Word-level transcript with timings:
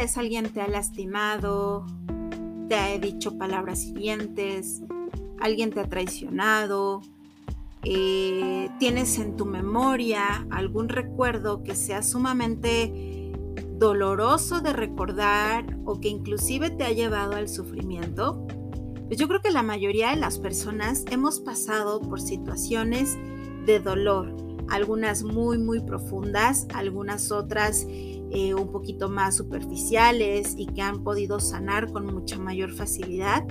¿Alguna 0.00 0.12
vez 0.12 0.16
alguien 0.16 0.48
te 0.50 0.62
ha 0.62 0.66
lastimado? 0.66 1.84
¿Te 2.70 2.74
ha 2.74 2.98
dicho 2.98 3.36
palabras 3.36 3.84
hirientes? 3.84 4.80
¿Alguien 5.38 5.72
te 5.72 5.80
ha 5.80 5.90
traicionado? 5.90 7.02
Eh, 7.82 8.70
¿Tienes 8.78 9.18
en 9.18 9.36
tu 9.36 9.44
memoria 9.44 10.46
algún 10.48 10.88
recuerdo 10.88 11.62
que 11.62 11.74
sea 11.74 12.02
sumamente 12.02 13.30
doloroso 13.78 14.62
de 14.62 14.72
recordar 14.72 15.66
o 15.84 16.00
que 16.00 16.08
inclusive 16.08 16.70
te 16.70 16.84
ha 16.84 16.92
llevado 16.92 17.34
al 17.34 17.50
sufrimiento? 17.50 18.46
Pues 19.06 19.18
yo 19.18 19.28
creo 19.28 19.42
que 19.42 19.50
la 19.50 19.62
mayoría 19.62 20.12
de 20.12 20.16
las 20.16 20.38
personas 20.38 21.04
hemos 21.10 21.40
pasado 21.40 22.00
por 22.00 22.22
situaciones 22.22 23.18
de 23.66 23.80
dolor, 23.80 24.34
algunas 24.70 25.24
muy, 25.24 25.58
muy 25.58 25.80
profundas, 25.80 26.66
algunas 26.72 27.30
otras 27.30 27.86
eh, 28.30 28.54
un 28.54 28.70
poquito 28.70 29.08
más 29.08 29.36
superficiales 29.36 30.54
y 30.56 30.66
que 30.66 30.82
han 30.82 31.02
podido 31.02 31.40
sanar 31.40 31.92
con 31.92 32.06
mucha 32.06 32.38
mayor 32.38 32.72
facilidad. 32.72 33.46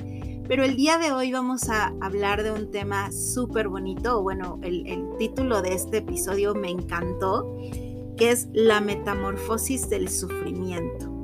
Pero 0.47 0.63
el 0.63 0.75
día 0.75 0.97
de 0.97 1.11
hoy 1.11 1.31
vamos 1.31 1.69
a 1.69 1.93
hablar 2.01 2.41
de 2.41 2.51
un 2.51 2.71
tema 2.71 3.11
súper 3.11 3.67
bonito, 3.67 4.23
bueno, 4.23 4.59
el, 4.63 4.87
el 4.87 5.07
título 5.19 5.61
de 5.61 5.73
este 5.73 5.97
episodio 5.97 6.55
me 6.55 6.71
encantó, 6.71 7.55
que 8.17 8.31
es 8.31 8.47
la 8.53 8.81
metamorfosis 8.81 9.89
del 9.89 10.09
sufrimiento. 10.09 11.19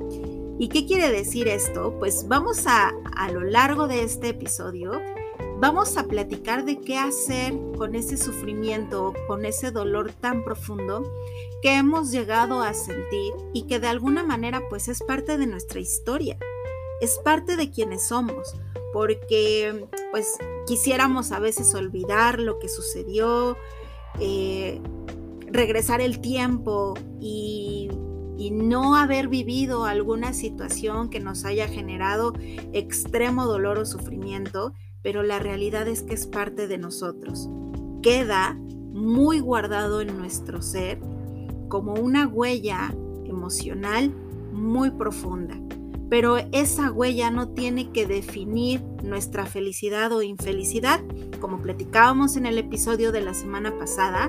¿Y 0.58 0.68
qué 0.68 0.86
quiere 0.86 1.10
decir 1.10 1.48
esto? 1.48 1.94
Pues 1.98 2.26
vamos 2.28 2.66
a, 2.66 2.92
a 3.16 3.30
lo 3.30 3.42
largo 3.42 3.88
de 3.88 4.02
este 4.02 4.28
episodio, 4.28 4.92
vamos 5.58 5.96
a 5.96 6.04
platicar 6.04 6.64
de 6.64 6.80
qué 6.80 6.98
hacer 6.98 7.54
con 7.76 7.94
ese 7.94 8.16
sufrimiento, 8.16 9.14
con 9.26 9.44
ese 9.44 9.70
dolor 9.70 10.12
tan 10.12 10.44
profundo 10.44 11.10
que 11.62 11.76
hemos 11.76 12.10
llegado 12.10 12.60
a 12.60 12.74
sentir 12.74 13.32
y 13.54 13.62
que 13.62 13.80
de 13.80 13.88
alguna 13.88 14.22
manera 14.22 14.62
pues 14.68 14.88
es 14.88 15.02
parte 15.02 15.38
de 15.38 15.46
nuestra 15.46 15.80
historia, 15.80 16.38
es 17.00 17.18
parte 17.24 17.56
de 17.56 17.70
quienes 17.70 18.06
somos, 18.06 18.54
porque 18.92 19.86
pues 20.10 20.36
quisiéramos 20.66 21.32
a 21.32 21.38
veces 21.38 21.74
olvidar 21.74 22.38
lo 22.38 22.58
que 22.58 22.68
sucedió, 22.68 23.56
eh, 24.20 24.80
regresar 25.50 26.00
el 26.00 26.20
tiempo 26.20 26.94
y 27.20 27.88
y 28.38 28.50
no 28.50 28.96
haber 28.96 29.28
vivido 29.28 29.84
alguna 29.84 30.32
situación 30.32 31.08
que 31.08 31.20
nos 31.20 31.44
haya 31.44 31.68
generado 31.68 32.34
extremo 32.72 33.46
dolor 33.46 33.78
o 33.78 33.86
sufrimiento, 33.86 34.74
pero 35.06 35.22
la 35.22 35.38
realidad 35.38 35.86
es 35.86 36.02
que 36.02 36.14
es 36.14 36.26
parte 36.26 36.66
de 36.66 36.78
nosotros. 36.78 37.48
Queda 38.02 38.58
muy 38.90 39.38
guardado 39.38 40.00
en 40.00 40.18
nuestro 40.18 40.62
ser 40.62 40.98
como 41.68 41.94
una 41.94 42.26
huella 42.26 42.92
emocional 43.24 44.12
muy 44.52 44.90
profunda. 44.90 45.54
Pero 46.10 46.38
esa 46.50 46.90
huella 46.90 47.30
no 47.30 47.50
tiene 47.50 47.92
que 47.92 48.04
definir 48.04 48.82
nuestra 49.04 49.46
felicidad 49.46 50.10
o 50.10 50.22
infelicidad. 50.22 51.00
Como 51.38 51.62
platicábamos 51.62 52.36
en 52.36 52.44
el 52.44 52.58
episodio 52.58 53.12
de 53.12 53.20
la 53.20 53.34
semana 53.34 53.78
pasada, 53.78 54.28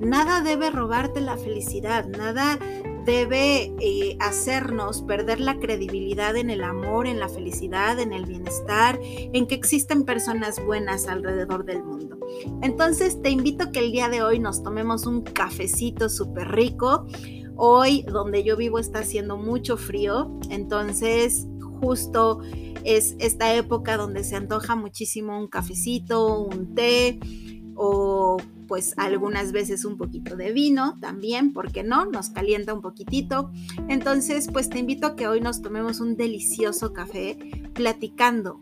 nada 0.00 0.40
debe 0.40 0.70
robarte 0.70 1.20
la 1.20 1.36
felicidad, 1.36 2.08
nada 2.08 2.58
debe 3.04 3.72
eh, 3.80 4.16
hacernos 4.20 5.02
perder 5.02 5.40
la 5.40 5.58
credibilidad 5.58 6.36
en 6.36 6.50
el 6.50 6.64
amor, 6.64 7.06
en 7.06 7.20
la 7.20 7.28
felicidad, 7.28 7.98
en 8.00 8.12
el 8.12 8.26
bienestar, 8.26 8.98
en 9.02 9.46
que 9.46 9.54
existen 9.54 10.04
personas 10.04 10.64
buenas 10.64 11.06
alrededor 11.06 11.64
del 11.64 11.82
mundo. 11.82 12.18
Entonces 12.62 13.20
te 13.22 13.30
invito 13.30 13.64
a 13.64 13.70
que 13.70 13.80
el 13.80 13.92
día 13.92 14.08
de 14.08 14.22
hoy 14.22 14.38
nos 14.38 14.62
tomemos 14.62 15.06
un 15.06 15.22
cafecito 15.22 16.08
súper 16.08 16.48
rico. 16.48 17.06
Hoy 17.56 18.02
donde 18.02 18.42
yo 18.42 18.56
vivo 18.56 18.78
está 18.78 19.00
haciendo 19.00 19.36
mucho 19.36 19.76
frío, 19.76 20.38
entonces 20.50 21.46
justo 21.80 22.40
es 22.84 23.16
esta 23.18 23.54
época 23.54 23.96
donde 23.96 24.24
se 24.24 24.36
antoja 24.36 24.76
muchísimo 24.76 25.38
un 25.38 25.48
cafecito, 25.48 26.40
un 26.40 26.74
té 26.74 27.18
o 27.76 28.36
pues 28.66 28.94
algunas 28.96 29.52
veces 29.52 29.84
un 29.84 29.96
poquito 29.96 30.36
de 30.36 30.52
vino 30.52 30.98
también, 31.00 31.52
porque 31.52 31.82
no? 31.82 32.06
Nos 32.06 32.30
calienta 32.30 32.74
un 32.74 32.80
poquitito. 32.80 33.50
Entonces, 33.88 34.48
pues 34.52 34.68
te 34.68 34.78
invito 34.78 35.06
a 35.06 35.16
que 35.16 35.28
hoy 35.28 35.40
nos 35.40 35.62
tomemos 35.62 36.00
un 36.00 36.16
delicioso 36.16 36.92
café 36.92 37.36
platicando 37.74 38.60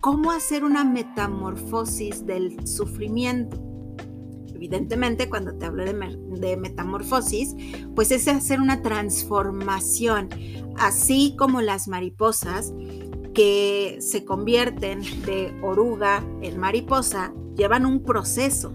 cómo 0.00 0.32
hacer 0.32 0.64
una 0.64 0.84
metamorfosis 0.84 2.26
del 2.26 2.66
sufrimiento. 2.66 3.58
Evidentemente, 4.54 5.28
cuando 5.28 5.54
te 5.54 5.66
hablo 5.66 5.84
de, 5.84 5.94
de 6.40 6.56
metamorfosis, 6.56 7.54
pues 7.94 8.10
es 8.10 8.28
hacer 8.28 8.60
una 8.60 8.82
transformación, 8.82 10.28
así 10.76 11.34
como 11.38 11.60
las 11.60 11.88
mariposas 11.88 12.72
que 13.34 13.98
se 14.00 14.24
convierten 14.24 15.00
de 15.26 15.58
oruga 15.62 16.24
en 16.40 16.58
mariposa, 16.58 17.32
llevan 17.56 17.84
un 17.84 18.02
proceso 18.02 18.72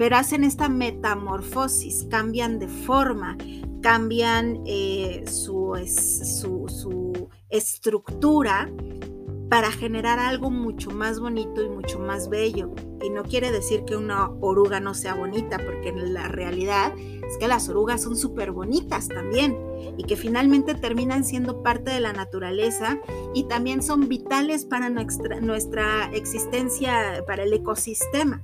pero 0.00 0.16
hacen 0.16 0.44
esta 0.44 0.70
metamorfosis, 0.70 2.06
cambian 2.10 2.58
de 2.58 2.68
forma, 2.68 3.36
cambian 3.82 4.62
eh, 4.64 5.24
su, 5.26 5.74
su, 5.84 7.28
estructura 7.50 8.72
para 9.50 9.70
generar 9.70 10.18
algo 10.18 10.50
mucho 10.50 10.90
más 10.90 11.20
bonito 11.20 11.62
y 11.62 11.68
mucho 11.68 11.98
más 11.98 12.30
bello. 12.30 12.70
Y 13.02 13.10
no 13.10 13.24
quiere 13.24 13.52
decir 13.52 13.84
que 13.84 13.94
una 13.94 14.30
oruga 14.40 14.80
no 14.80 14.94
sea 14.94 15.12
bonita, 15.12 15.58
porque 15.58 15.90
en 15.90 16.14
la 16.14 16.28
realidad 16.28 16.94
es 16.96 17.36
que 17.36 17.46
las 17.46 17.68
orugas 17.68 18.00
son 18.02 18.16
súper 18.16 18.52
bonitas 18.52 19.06
también 19.06 19.54
y 19.98 20.04
que 20.04 20.16
finalmente 20.16 20.74
terminan 20.74 21.24
siendo 21.24 21.62
parte 21.62 21.90
de 21.90 22.00
la 22.00 22.14
naturaleza 22.14 22.98
y 23.34 23.44
también 23.48 23.82
son 23.82 24.08
vitales 24.08 24.64
para 24.64 24.88
nuestra, 24.88 25.42
nuestra 25.42 26.10
existencia, 26.14 27.22
para 27.26 27.42
el 27.42 27.52
ecosistema. 27.52 28.42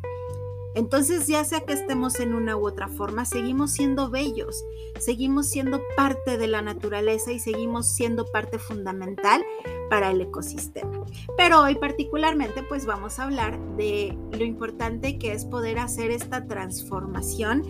Entonces, 0.76 1.26
ya 1.26 1.42
sea 1.42 1.60
que 1.60 1.72
estemos 1.72 2.20
en 2.20 2.34
una 2.34 2.54
u 2.54 2.69
otra 2.69 2.88
forma, 2.88 3.25
seguimos 3.25 3.72
siendo 3.72 4.10
bellos, 4.10 4.62
seguimos 4.98 5.48
siendo 5.48 5.81
parte 5.97 6.37
de 6.37 6.47
la 6.48 6.60
naturaleza 6.60 7.32
y 7.32 7.38
seguimos 7.38 7.88
siendo 7.88 8.26
parte 8.26 8.59
fundamental 8.59 9.42
para 9.88 10.10
el 10.10 10.20
ecosistema. 10.20 11.03
Pero 11.38 11.62
hoy 11.62 11.76
particularmente, 11.76 12.62
pues 12.62 12.84
vamos 12.84 13.19
a 13.19 13.25
hablar 13.25 13.59
de 13.76 14.19
lo 14.32 14.44
importante 14.44 15.19
que 15.19 15.32
es 15.32 15.47
poder 15.47 15.78
hacer 15.78 16.10
esta 16.10 16.47
transformación 16.47 17.62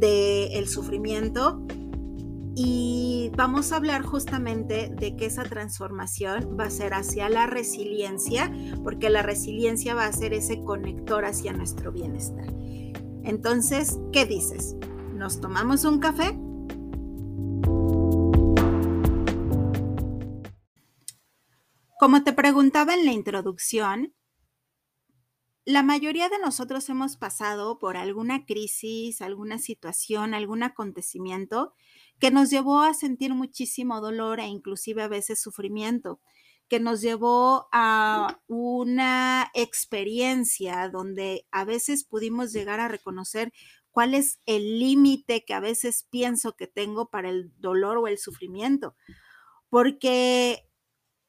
del 0.00 0.66
sufrimiento 0.66 1.62
y 2.62 3.30
vamos 3.36 3.72
a 3.72 3.76
hablar 3.76 4.02
justamente 4.02 4.90
de 4.90 5.16
que 5.16 5.24
esa 5.24 5.44
transformación 5.44 6.58
va 6.60 6.64
a 6.64 6.70
ser 6.70 6.92
hacia 6.92 7.30
la 7.30 7.46
resiliencia, 7.46 8.52
porque 8.84 9.08
la 9.08 9.22
resiliencia 9.22 9.94
va 9.94 10.04
a 10.04 10.12
ser 10.12 10.34
ese 10.34 10.60
conector 10.60 11.24
hacia 11.24 11.54
nuestro 11.54 11.90
bienestar. 11.90 12.52
Entonces, 13.24 13.98
¿qué 14.12 14.26
dices? 14.26 14.76
¿Nos 15.14 15.40
tomamos 15.40 15.84
un 15.84 16.00
café? 16.00 16.38
Como 21.98 22.22
te 22.24 22.34
preguntaba 22.34 22.92
en 22.92 23.06
la 23.06 23.12
introducción, 23.12 24.14
la 25.64 25.82
mayoría 25.82 26.28
de 26.28 26.38
nosotros 26.38 26.88
hemos 26.90 27.16
pasado 27.16 27.78
por 27.78 27.96
alguna 27.96 28.44
crisis, 28.44 29.22
alguna 29.22 29.58
situación, 29.58 30.34
algún 30.34 30.62
acontecimiento 30.62 31.74
que 32.20 32.30
nos 32.30 32.50
llevó 32.50 32.82
a 32.82 32.94
sentir 32.94 33.34
muchísimo 33.34 34.00
dolor 34.00 34.40
e 34.40 34.46
inclusive 34.46 35.02
a 35.02 35.08
veces 35.08 35.40
sufrimiento, 35.40 36.20
que 36.68 36.78
nos 36.78 37.00
llevó 37.00 37.68
a 37.72 38.40
una 38.46 39.50
experiencia 39.54 40.88
donde 40.88 41.46
a 41.50 41.64
veces 41.64 42.04
pudimos 42.04 42.52
llegar 42.52 42.78
a 42.78 42.88
reconocer 42.88 43.52
cuál 43.90 44.14
es 44.14 44.38
el 44.46 44.78
límite 44.78 45.44
que 45.44 45.54
a 45.54 45.60
veces 45.60 46.06
pienso 46.10 46.54
que 46.54 46.66
tengo 46.66 47.10
para 47.10 47.30
el 47.30 47.52
dolor 47.58 47.98
o 47.98 48.06
el 48.06 48.18
sufrimiento. 48.18 48.94
Porque 49.68 50.68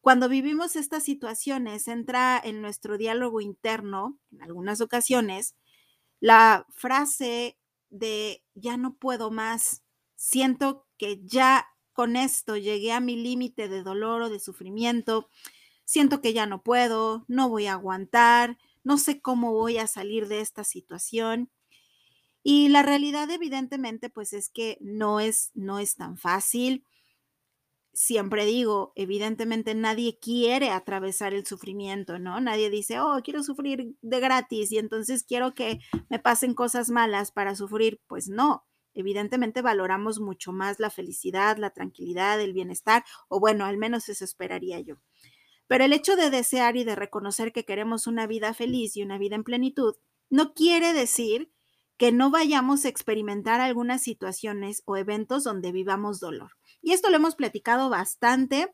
cuando 0.01 0.29
vivimos 0.29 0.75
estas 0.75 1.03
situaciones, 1.03 1.87
entra 1.87 2.39
en 2.43 2.61
nuestro 2.61 2.97
diálogo 2.97 3.39
interno, 3.39 4.19
en 4.31 4.43
algunas 4.43 4.81
ocasiones, 4.81 5.55
la 6.19 6.67
frase 6.69 7.57
de 7.89 8.43
ya 8.55 8.77
no 8.77 8.95
puedo 8.95 9.31
más, 9.31 9.83
siento 10.21 10.85
que 10.99 11.19
ya 11.25 11.65
con 11.93 12.15
esto 12.15 12.55
llegué 12.55 12.91
a 12.91 12.99
mi 12.99 13.15
límite 13.15 13.67
de 13.67 13.81
dolor 13.81 14.21
o 14.21 14.29
de 14.29 14.39
sufrimiento, 14.39 15.27
siento 15.85 16.21
que 16.21 16.33
ya 16.33 16.45
no 16.45 16.63
puedo, 16.63 17.25
no 17.27 17.49
voy 17.49 17.67
a 17.67 17.73
aguantar, 17.73 18.57
no 18.83 18.97
sé 18.99 19.21
cómo 19.21 19.53
voy 19.53 19.79
a 19.79 19.87
salir 19.87 20.27
de 20.27 20.41
esta 20.41 20.63
situación. 20.63 21.51
Y 22.43 22.69
la 22.69 22.83
realidad 22.83 23.29
evidentemente 23.31 24.09
pues 24.09 24.33
es 24.33 24.49
que 24.49 24.77
no 24.81 25.19
es 25.19 25.51
no 25.55 25.79
es 25.79 25.95
tan 25.95 26.17
fácil. 26.17 26.85
Siempre 27.93 28.45
digo, 28.45 28.93
evidentemente 28.95 29.75
nadie 29.75 30.17
quiere 30.17 30.69
atravesar 30.69 31.33
el 31.33 31.45
sufrimiento, 31.45 32.19
¿no? 32.19 32.39
Nadie 32.39 32.69
dice, 32.69 33.01
"Oh, 33.01 33.19
quiero 33.21 33.43
sufrir 33.43 33.95
de 34.01 34.19
gratis 34.21 34.71
y 34.71 34.77
entonces 34.77 35.23
quiero 35.25 35.53
que 35.53 35.79
me 36.09 36.17
pasen 36.19 36.53
cosas 36.53 36.89
malas 36.89 37.31
para 37.33 37.53
sufrir." 37.55 37.99
Pues 38.07 38.29
no 38.29 38.65
Evidentemente 38.93 39.61
valoramos 39.61 40.19
mucho 40.19 40.51
más 40.51 40.79
la 40.79 40.89
felicidad, 40.89 41.57
la 41.57 41.71
tranquilidad, 41.71 42.39
el 42.41 42.53
bienestar, 42.53 43.03
o 43.27 43.39
bueno, 43.39 43.65
al 43.65 43.77
menos 43.77 44.09
eso 44.09 44.25
esperaría 44.25 44.79
yo. 44.79 44.95
Pero 45.67 45.85
el 45.85 45.93
hecho 45.93 46.15
de 46.15 46.29
desear 46.29 46.75
y 46.75 46.83
de 46.83 46.95
reconocer 46.95 47.53
que 47.53 47.63
queremos 47.63 48.05
una 48.05 48.27
vida 48.27 48.53
feliz 48.53 48.97
y 48.97 49.03
una 49.03 49.17
vida 49.17 49.35
en 49.35 49.43
plenitud 49.43 49.95
no 50.29 50.53
quiere 50.53 50.93
decir 50.93 51.51
que 51.97 52.11
no 52.11 52.31
vayamos 52.31 52.83
a 52.83 52.89
experimentar 52.89 53.61
algunas 53.61 54.01
situaciones 54.01 54.81
o 54.85 54.97
eventos 54.97 55.43
donde 55.43 55.71
vivamos 55.71 56.19
dolor. 56.19 56.51
Y 56.81 56.93
esto 56.93 57.09
lo 57.09 57.17
hemos 57.17 57.35
platicado 57.35 57.89
bastante 57.89 58.73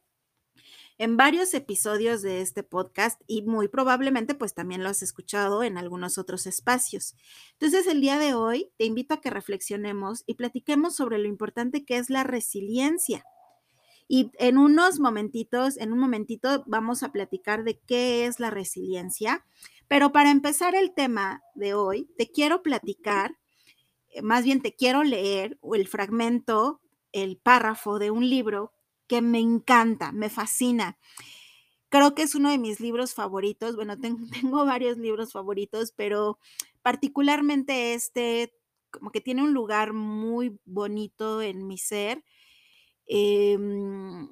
en 0.98 1.16
varios 1.16 1.54
episodios 1.54 2.22
de 2.22 2.42
este 2.42 2.64
podcast 2.64 3.22
y 3.28 3.44
muy 3.44 3.68
probablemente 3.68 4.34
pues 4.34 4.54
también 4.54 4.84
lo 4.84 4.90
has 4.90 5.04
escuchado 5.04 5.64
en 5.64 5.78
algunos 5.78 6.18
otros 6.18 6.48
espacios. 6.48 7.16
Entonces 7.54 7.86
el 7.88 8.02
día 8.02 8.18
de 8.18 8.34
hoy 8.34 8.72
te 8.78 8.86
invito 8.86 9.14
a 9.14 9.22
que 9.22 9.30
reflexionemos 9.30 10.24
y 10.26 10.36
platiquemos 10.36 10.96
sobre 10.96 11.20
lo 11.20 11.28
importante 11.28 11.86
que 11.86 11.98
es 11.98 12.10
la 12.10 12.24
resiliencia. 12.24 13.24
Y 14.08 14.32
en 14.40 14.58
unos 14.58 15.00
momentitos, 15.00 15.78
en 15.78 15.92
un 15.92 16.00
momentito 16.00 16.64
vamos 16.66 17.04
a 17.04 17.12
platicar 17.12 17.64
de 17.64 17.78
qué 17.80 18.26
es 18.26 18.40
la 18.40 18.50
resiliencia. 18.50 19.46
Pero 19.88 20.12
para 20.12 20.32
empezar 20.32 20.76
el 20.76 20.94
tema 20.94 21.44
de 21.56 21.74
hoy, 21.74 22.10
te 22.18 22.32
quiero 22.32 22.64
platicar, 22.64 23.38
más 24.24 24.44
bien 24.44 24.62
te 24.62 24.76
quiero 24.76 25.04
leer 25.04 25.60
el 25.74 25.88
fragmento, 25.88 26.82
el 27.12 27.38
párrafo 27.38 28.00
de 28.00 28.12
un 28.12 28.30
libro 28.30 28.74
que 29.08 29.22
me 29.22 29.40
encanta, 29.40 30.12
me 30.12 30.30
fascina. 30.30 30.98
Creo 31.90 32.16
que 32.16 32.24
es 32.24 32.36
uno 32.36 32.50
de 32.50 32.58
mis 32.58 32.80
libros 32.80 33.14
favoritos. 33.14 33.76
Bueno, 33.76 33.98
tengo, 34.42 34.66
varios 34.66 34.98
libros 34.98 35.32
favoritos, 35.32 35.92
pero 35.92 36.40
particularmente 36.82 37.94
este, 37.94 38.54
como 38.92 39.12
que 39.12 39.22
tiene 39.22 39.44
un 39.44 39.54
lugar 39.54 39.94
muy 39.94 40.60
bonito 40.66 41.42
en 41.42 41.68
mi 41.68 41.78
ser 41.78 42.24
Em, 43.08 44.28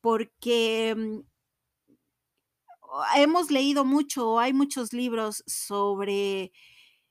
porque 0.00 0.94
mm, 0.96 1.20
hemos 3.16 3.50
leído 3.50 3.84
mucho, 3.84 4.38
hay 4.38 4.52
muchos 4.52 4.92
libros 4.92 5.42
sobre 5.46 6.52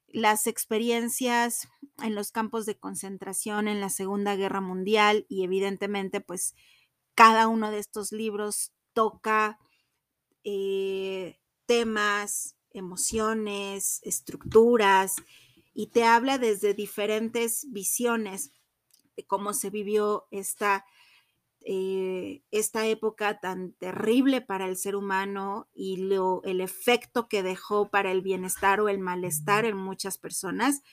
las 0.07 0.47
experiencias 0.47 1.67
en 2.01 2.15
los 2.15 2.31
campos 2.31 2.65
de 2.65 2.77
concentración 2.79 3.67
en 3.67 3.81
la 3.81 3.89
Segunda 3.89 4.35
Guerra 4.35 4.61
Mundial 4.61 5.25
y 5.29 5.43
evidentemente 5.43 6.21
pues 6.21 6.55
cada 7.19 7.49
uno 7.49 7.69
de 7.69 7.79
estos 7.79 8.13
libros 8.13 8.71
toca 8.93 9.59
eh, 10.45 11.37
temas, 11.65 12.55
emociones, 12.71 13.99
estructuras 14.03 15.17
y 15.73 15.87
te 15.87 16.05
habla 16.05 16.37
desde 16.37 16.73
diferentes 16.73 17.67
visiones 17.73 18.53
de 19.17 19.27
cómo 19.27 19.51
se 19.51 19.69
vivió 19.69 20.29
esta 20.31 20.85
eh, 21.65 22.41
esta 22.51 22.87
época 22.87 23.41
tan 23.41 23.73
terrible 23.73 24.39
para 24.39 24.65
el 24.65 24.77
ser 24.77 24.95
humano 24.95 25.67
y 25.73 25.97
lo, 25.97 26.41
el 26.45 26.61
efecto 26.61 27.27
que 27.27 27.43
dejó 27.43 27.89
para 27.89 28.13
el 28.13 28.21
bienestar 28.21 28.79
o 28.79 28.87
el 28.87 28.99
malestar 28.99 29.65
en 29.65 29.75
muchas 29.75 30.17
personas, 30.17 30.83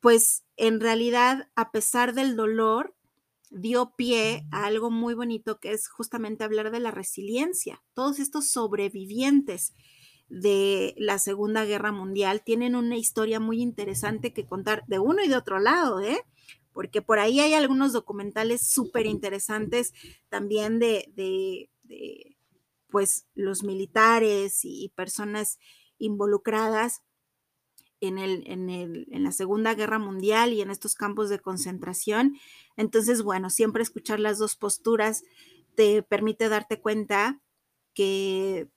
pues 0.00 0.44
en 0.56 0.80
realidad, 0.80 1.48
a 1.54 1.70
pesar 1.70 2.14
del 2.14 2.34
dolor, 2.34 2.95
dio 3.50 3.94
pie 3.96 4.44
a 4.50 4.66
algo 4.66 4.90
muy 4.90 5.14
bonito 5.14 5.60
que 5.60 5.72
es 5.72 5.88
justamente 5.88 6.44
hablar 6.44 6.70
de 6.70 6.80
la 6.80 6.90
resiliencia. 6.90 7.82
Todos 7.94 8.18
estos 8.18 8.50
sobrevivientes 8.50 9.72
de 10.28 10.94
la 10.96 11.18
Segunda 11.18 11.64
Guerra 11.64 11.92
Mundial 11.92 12.42
tienen 12.44 12.74
una 12.74 12.96
historia 12.96 13.38
muy 13.38 13.62
interesante 13.62 14.32
que 14.32 14.46
contar 14.46 14.84
de 14.88 14.98
uno 14.98 15.22
y 15.22 15.28
de 15.28 15.36
otro 15.36 15.60
lado, 15.60 16.00
¿eh? 16.00 16.24
porque 16.76 17.00
por 17.00 17.18
ahí 17.18 17.40
hay 17.40 17.54
algunos 17.54 17.94
documentales 17.94 18.68
súper 18.68 19.06
interesantes 19.06 19.94
también 20.28 20.78
de, 20.78 21.70
pues, 22.90 23.26
los 23.34 23.62
militares 23.62 24.60
y 24.62 24.92
personas 24.94 25.58
involucradas 25.96 27.00
en, 28.00 28.18
el, 28.18 28.44
en, 28.46 28.68
el, 28.70 29.06
en, 29.10 29.24
la 29.24 29.32
Segunda 29.32 29.74
Guerra 29.74 29.98
Mundial 29.98 30.52
y 30.52 30.60
en 30.60 30.70
estos 30.70 30.94
campos 30.94 31.28
de 31.28 31.38
concentración. 31.38 32.36
Entonces, 32.76 33.22
bueno, 33.22 33.50
siempre 33.50 33.82
escuchar 33.82 34.20
las 34.20 34.38
dos 34.38 34.56
posturas 34.56 35.24
te 35.74 36.02
permite 36.02 36.48
darte 36.48 36.80
cuenta 36.80 37.40
que 37.94 38.68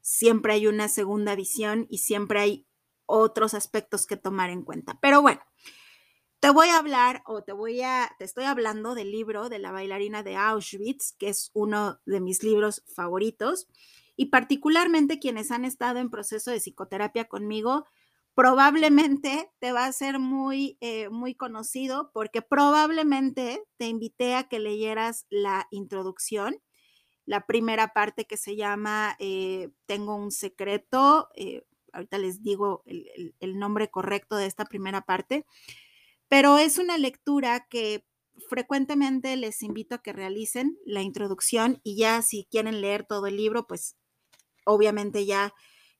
siempre 0.00 0.54
hay 0.54 0.66
una 0.66 0.88
segunda 0.88 1.34
visión 1.34 1.86
y 1.88 1.98
siempre 1.98 2.40
hay 2.40 2.66
otros 3.06 3.54
aspectos 3.54 4.06
que 4.06 4.16
tomar 4.16 4.50
en 4.50 4.62
cuenta. 4.62 4.98
Pero 5.00 5.22
bueno, 5.22 5.40
te 6.40 6.50
voy 6.50 6.68
a 6.68 6.78
hablar 6.78 7.22
o 7.26 7.42
te 7.42 7.52
voy 7.52 7.80
a, 7.80 8.14
te 8.18 8.24
estoy 8.24 8.44
hablando 8.44 8.94
del 8.94 9.10
libro 9.10 9.48
de 9.48 9.58
la 9.58 9.72
bailarina 9.72 10.22
de 10.22 10.36
Auschwitz, 10.36 11.14
que 11.18 11.28
es 11.28 11.50
uno 11.54 12.00
de 12.04 12.20
mis 12.20 12.42
libros 12.42 12.84
favoritos, 12.94 13.66
y 14.16 14.26
particularmente 14.26 15.18
quienes 15.18 15.50
han 15.50 15.64
estado 15.64 15.98
en 16.00 16.10
proceso 16.10 16.50
de 16.50 16.60
psicoterapia 16.60 17.24
conmigo, 17.24 17.86
probablemente 18.34 19.50
te 19.60 19.72
va 19.72 19.86
a 19.86 19.92
ser 19.92 20.18
muy, 20.18 20.76
eh, 20.80 21.08
muy 21.08 21.34
conocido 21.34 22.10
porque 22.12 22.42
probablemente 22.42 23.62
te 23.76 23.86
invité 23.86 24.34
a 24.34 24.48
que 24.48 24.58
leyeras 24.58 25.26
la 25.30 25.68
introducción, 25.70 26.60
la 27.26 27.46
primera 27.46 27.88
parte 27.88 28.26
que 28.26 28.36
se 28.36 28.56
llama 28.56 29.16
eh, 29.18 29.70
Tengo 29.86 30.16
un 30.16 30.30
secreto, 30.30 31.28
eh, 31.36 31.64
ahorita 31.92 32.18
les 32.18 32.42
digo 32.42 32.82
el 32.86 33.58
nombre 33.58 33.88
correcto 33.88 34.36
de 34.36 34.46
esta 34.46 34.64
primera 34.64 35.02
parte, 35.02 35.46
pero 36.28 36.58
es 36.58 36.78
una 36.78 36.98
lectura 36.98 37.66
que 37.70 38.04
frecuentemente 38.48 39.36
les 39.36 39.62
invito 39.62 39.94
a 39.94 40.02
que 40.02 40.12
realicen 40.12 40.76
la 40.84 41.02
introducción 41.02 41.80
y 41.84 41.96
ya 41.96 42.20
si 42.22 42.48
quieren 42.50 42.80
leer 42.80 43.04
todo 43.06 43.26
el 43.28 43.36
libro, 43.36 43.68
pues 43.68 43.96
obviamente 44.64 45.24
ya 45.24 45.54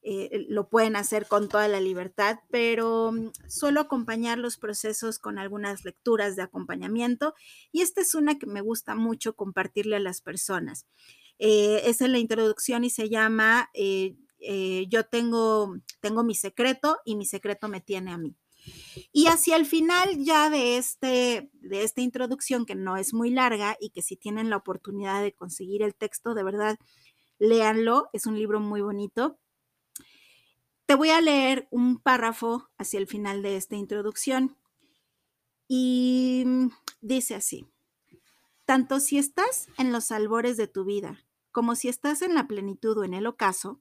eh, 0.06 0.44
lo 0.50 0.68
pueden 0.68 0.96
hacer 0.96 1.26
con 1.26 1.48
toda 1.48 1.66
la 1.66 1.80
libertad, 1.80 2.40
pero 2.50 3.10
mm, 3.12 3.30
suelo 3.48 3.80
acompañar 3.80 4.38
los 4.38 4.58
procesos 4.58 5.18
con 5.18 5.38
algunas 5.38 5.84
lecturas 5.84 6.36
de 6.36 6.42
acompañamiento 6.42 7.34
y 7.72 7.80
esta 7.80 8.02
es 8.02 8.14
una 8.14 8.38
que 8.38 8.46
me 8.46 8.60
gusta 8.60 8.94
mucho 8.94 9.34
compartirle 9.34 9.96
a 9.96 10.00
las 10.00 10.20
personas. 10.20 10.86
Eh, 11.38 11.82
es 11.86 12.02
en 12.02 12.12
la 12.12 12.18
introducción 12.18 12.84
y 12.84 12.90
se 12.90 13.08
llama 13.08 13.70
eh, 13.72 14.14
Yo 14.90 15.04
tengo, 15.06 15.74
tengo 16.00 16.22
mi 16.22 16.34
secreto 16.34 16.98
y 17.06 17.16
mi 17.16 17.24
secreto 17.24 17.68
me 17.68 17.80
tiene 17.80 18.12
a 18.12 18.18
mí. 18.18 18.36
Y 19.12 19.26
hacia 19.26 19.56
el 19.56 19.66
final 19.66 20.22
ya 20.22 20.50
de, 20.50 20.76
este, 20.76 21.50
de 21.54 21.82
esta 21.82 22.00
introducción, 22.00 22.66
que 22.66 22.74
no 22.74 22.96
es 22.96 23.14
muy 23.14 23.30
larga 23.30 23.76
y 23.80 23.90
que 23.90 24.02
si 24.02 24.16
tienen 24.16 24.50
la 24.50 24.56
oportunidad 24.56 25.22
de 25.22 25.32
conseguir 25.32 25.82
el 25.82 25.94
texto, 25.94 26.34
de 26.34 26.44
verdad, 26.44 26.78
léanlo, 27.38 28.08
es 28.12 28.26
un 28.26 28.38
libro 28.38 28.60
muy 28.60 28.80
bonito. 28.80 29.38
Te 30.86 30.94
voy 30.94 31.10
a 31.10 31.20
leer 31.20 31.66
un 31.70 31.98
párrafo 31.98 32.68
hacia 32.76 32.98
el 32.98 33.06
final 33.06 33.42
de 33.42 33.56
esta 33.56 33.76
introducción 33.76 34.56
y 35.66 36.44
dice 37.00 37.34
así, 37.34 37.66
tanto 38.66 39.00
si 39.00 39.18
estás 39.18 39.68
en 39.78 39.92
los 39.92 40.10
albores 40.12 40.56
de 40.56 40.66
tu 40.68 40.84
vida 40.84 41.24
como 41.52 41.74
si 41.74 41.88
estás 41.88 42.20
en 42.20 42.34
la 42.34 42.46
plenitud 42.46 42.98
o 42.98 43.04
en 43.04 43.14
el 43.14 43.26
ocaso, 43.26 43.80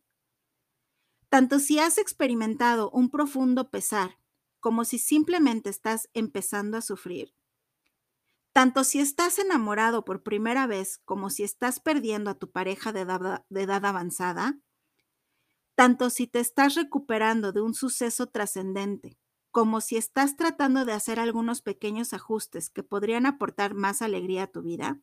tanto 1.29 1.59
si 1.59 1.79
has 1.79 1.97
experimentado 1.97 2.91
un 2.91 3.09
profundo 3.09 3.69
pesar 3.71 4.19
como 4.59 4.85
si 4.85 4.97
simplemente 4.97 5.69
estás 5.71 6.09
empezando 6.13 6.77
a 6.77 6.81
sufrir. 6.81 7.33
Tanto 8.53 8.83
si 8.83 8.99
estás 8.99 9.39
enamorado 9.39 10.05
por 10.05 10.21
primera 10.21 10.67
vez 10.67 10.99
como 11.03 11.31
si 11.31 11.43
estás 11.43 11.79
perdiendo 11.79 12.29
a 12.29 12.35
tu 12.35 12.51
pareja 12.51 12.93
de 12.93 13.01
edad, 13.01 13.85
avanzada, 13.85 14.59
tanto 15.75 16.09
si 16.09 16.27
te 16.27 16.39
estás 16.39 16.75
recuperando 16.75 17.51
de 17.51 17.61
un 17.61 17.73
suceso 17.73 18.27
trascendente 18.27 19.17
como 19.53 19.81
si 19.81 19.97
estás 19.97 20.35
tratando 20.35 20.83
de 20.83 20.93
hacer 20.93 21.19
algunos 21.19 21.61
pequeños 21.61 22.13
ajustes 22.13 22.71
que 22.71 22.81
podrían 22.81 23.27
aportar 23.27 23.75
más 23.75 24.01
alegría 24.01 24.43
a 24.43 24.47
tu 24.47 24.63
vida, 24.63 24.99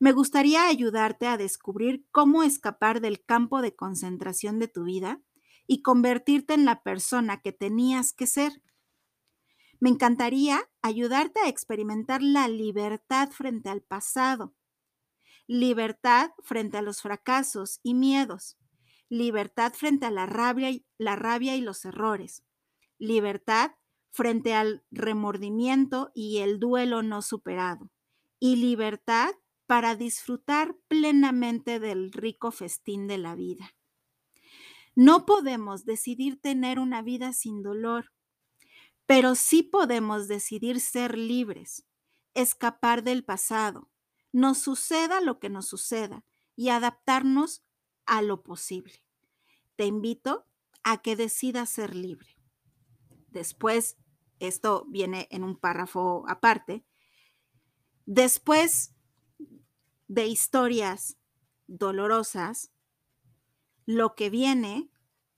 me 0.00 0.10
gustaría 0.10 0.66
ayudarte 0.66 1.28
a 1.28 1.36
descubrir 1.36 2.04
cómo 2.10 2.42
escapar 2.42 3.00
del 3.00 3.24
campo 3.24 3.62
de 3.62 3.76
concentración 3.76 4.58
de 4.58 4.66
tu 4.66 4.82
vida 4.82 5.20
y 5.68 5.82
convertirte 5.82 6.54
en 6.54 6.64
la 6.64 6.82
persona 6.82 7.40
que 7.40 7.52
tenías 7.52 8.12
que 8.12 8.26
ser. 8.26 8.60
Me 9.78 9.90
encantaría 9.90 10.68
ayudarte 10.82 11.38
a 11.38 11.48
experimentar 11.48 12.22
la 12.22 12.48
libertad 12.48 13.30
frente 13.30 13.68
al 13.68 13.82
pasado, 13.82 14.54
libertad 15.46 16.30
frente 16.42 16.78
a 16.78 16.82
los 16.82 17.00
fracasos 17.00 17.78
y 17.84 17.94
miedos, 17.94 18.56
libertad 19.08 19.72
frente 19.72 20.06
a 20.06 20.10
la 20.10 20.26
rabia 20.26 20.70
y, 20.70 20.86
la 20.98 21.16
rabia 21.16 21.56
y 21.56 21.60
los 21.60 21.84
errores, 21.84 22.44
libertad 22.98 23.72
frente 24.10 24.54
al 24.54 24.84
remordimiento 24.90 26.10
y 26.14 26.38
el 26.38 26.58
duelo 26.58 27.02
no 27.02 27.22
superado, 27.22 27.90
y 28.38 28.56
libertad 28.56 29.34
para 29.66 29.94
disfrutar 29.96 30.76
plenamente 30.88 31.80
del 31.80 32.12
rico 32.12 32.50
festín 32.50 33.06
de 33.06 33.18
la 33.18 33.34
vida. 33.34 33.74
No 34.94 35.26
podemos 35.26 35.84
decidir 35.84 36.40
tener 36.40 36.78
una 36.78 37.02
vida 37.02 37.32
sin 37.32 37.62
dolor, 37.62 38.12
pero 39.04 39.34
sí 39.34 39.62
podemos 39.62 40.28
decidir 40.28 40.80
ser 40.80 41.18
libres, 41.18 41.86
escapar 42.34 43.02
del 43.02 43.24
pasado, 43.24 43.90
nos 44.32 44.58
suceda 44.58 45.20
lo 45.20 45.38
que 45.38 45.48
nos 45.48 45.66
suceda 45.68 46.24
y 46.56 46.70
adaptarnos 46.70 47.65
a 48.06 48.22
lo 48.22 48.42
posible. 48.42 48.94
Te 49.76 49.84
invito 49.84 50.46
a 50.84 51.02
que 51.02 51.16
decidas 51.16 51.68
ser 51.68 51.94
libre. 51.94 52.38
Después, 53.28 53.98
esto 54.38 54.86
viene 54.88 55.28
en 55.30 55.44
un 55.44 55.56
párrafo 55.56 56.24
aparte, 56.28 56.84
después 58.06 58.94
de 60.08 60.26
historias 60.26 61.18
dolorosas, 61.66 62.70
lo 63.84 64.14
que 64.14 64.30
viene 64.30 64.90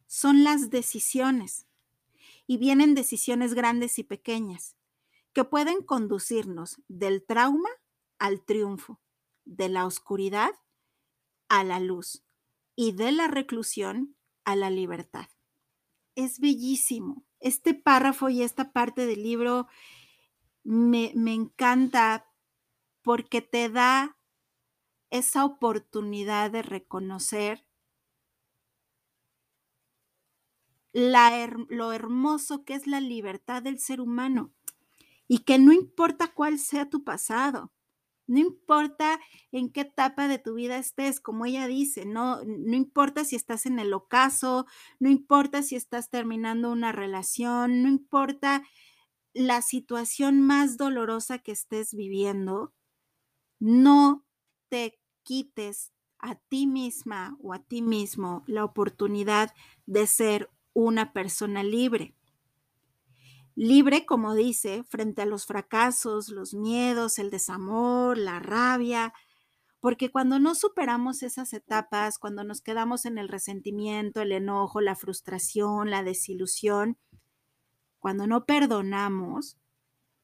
son 0.06 0.44
las 0.44 0.70
decisiones. 0.70 1.66
Y 2.46 2.56
vienen 2.56 2.94
decisiones 2.94 3.52
grandes 3.52 3.98
y 3.98 4.04
pequeñas 4.04 4.76
que 5.34 5.44
pueden 5.44 5.82
conducirnos 5.82 6.80
del 6.88 7.24
trauma 7.24 7.68
al 8.18 8.42
triunfo, 8.42 9.00
de 9.44 9.68
la 9.68 9.84
oscuridad 9.84 10.50
a 11.48 11.62
la 11.62 11.78
luz 11.78 12.24
y 12.80 12.92
de 12.92 13.10
la 13.10 13.26
reclusión 13.26 14.14
a 14.44 14.54
la 14.54 14.70
libertad. 14.70 15.26
Es 16.14 16.38
bellísimo. 16.38 17.26
Este 17.40 17.74
párrafo 17.74 18.28
y 18.28 18.42
esta 18.42 18.72
parte 18.72 19.04
del 19.04 19.24
libro 19.24 19.66
me, 20.62 21.10
me 21.16 21.34
encanta 21.34 22.32
porque 23.02 23.42
te 23.42 23.68
da 23.68 24.16
esa 25.10 25.44
oportunidad 25.44 26.52
de 26.52 26.62
reconocer 26.62 27.66
lo 30.92 31.92
hermoso 31.92 32.64
que 32.64 32.74
es 32.74 32.86
la 32.86 33.00
libertad 33.00 33.60
del 33.60 33.80
ser 33.80 34.00
humano 34.00 34.52
y 35.26 35.40
que 35.40 35.58
no 35.58 35.72
importa 35.72 36.32
cuál 36.32 36.60
sea 36.60 36.88
tu 36.88 37.02
pasado, 37.02 37.72
no 38.28 38.38
importa 38.38 39.20
en 39.52 39.70
qué 39.70 39.82
etapa 39.82 40.28
de 40.28 40.38
tu 40.38 40.54
vida 40.54 40.78
estés, 40.78 41.20
como 41.20 41.46
ella 41.46 41.66
dice, 41.66 42.06
no, 42.06 42.42
no 42.44 42.76
importa 42.76 43.24
si 43.24 43.36
estás 43.36 43.66
en 43.66 43.78
el 43.80 43.92
ocaso, 43.94 44.66
no 45.00 45.10
importa 45.10 45.62
si 45.62 45.76
estás 45.76 46.10
terminando 46.10 46.70
una 46.70 46.92
relación, 46.92 47.82
no 47.82 47.88
importa 47.88 48.62
la 49.34 49.62
situación 49.62 50.42
más 50.42 50.76
dolorosa 50.76 51.38
que 51.38 51.52
estés 51.52 51.94
viviendo, 51.94 52.74
no 53.60 54.24
te 54.68 55.00
quites 55.22 55.92
a 56.18 56.36
ti 56.36 56.66
misma 56.66 57.36
o 57.42 57.52
a 57.54 57.60
ti 57.60 57.82
mismo 57.82 58.44
la 58.46 58.64
oportunidad 58.64 59.54
de 59.86 60.06
ser 60.06 60.50
una 60.74 61.12
persona 61.12 61.62
libre. 61.62 62.14
Libre, 63.60 64.06
como 64.06 64.36
dice, 64.36 64.84
frente 64.84 65.22
a 65.22 65.26
los 65.26 65.44
fracasos, 65.44 66.28
los 66.28 66.54
miedos, 66.54 67.18
el 67.18 67.28
desamor, 67.28 68.16
la 68.16 68.38
rabia, 68.38 69.12
porque 69.80 70.12
cuando 70.12 70.38
no 70.38 70.54
superamos 70.54 71.24
esas 71.24 71.52
etapas, 71.52 72.20
cuando 72.20 72.44
nos 72.44 72.60
quedamos 72.60 73.04
en 73.04 73.18
el 73.18 73.28
resentimiento, 73.28 74.20
el 74.20 74.30
enojo, 74.30 74.80
la 74.80 74.94
frustración, 74.94 75.90
la 75.90 76.04
desilusión, 76.04 76.98
cuando 77.98 78.28
no 78.28 78.46
perdonamos, 78.46 79.58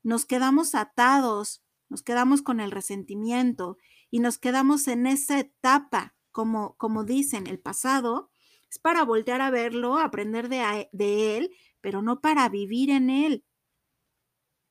nos 0.05 0.27
quedamos 0.27 0.77
atados, 0.77 1.65
nos 1.89 2.03
quedamos 2.03 2.41
con 2.41 2.61
el 2.61 2.71
resentimiento 2.71 3.79
y 4.13 4.21
nos 4.21 4.39
quedamos 4.39 4.87
en 4.87 5.09
esa 5.09 5.41
etapa, 5.41 6.15
como, 6.31 6.77
como 6.77 7.03
dicen, 7.03 7.49
el 7.49 7.59
pasado 7.59 8.31
es 8.75 8.79
para 8.81 9.05
voltear 9.05 9.41
a 9.41 9.51
verlo, 9.51 9.99
aprender 9.99 10.49
de, 10.49 11.37
él, 11.37 11.55
pero 11.81 12.03
no 12.03 12.21
para 12.21 12.49
vivir 12.49 12.91
en 12.91 13.09
él. 13.09 13.45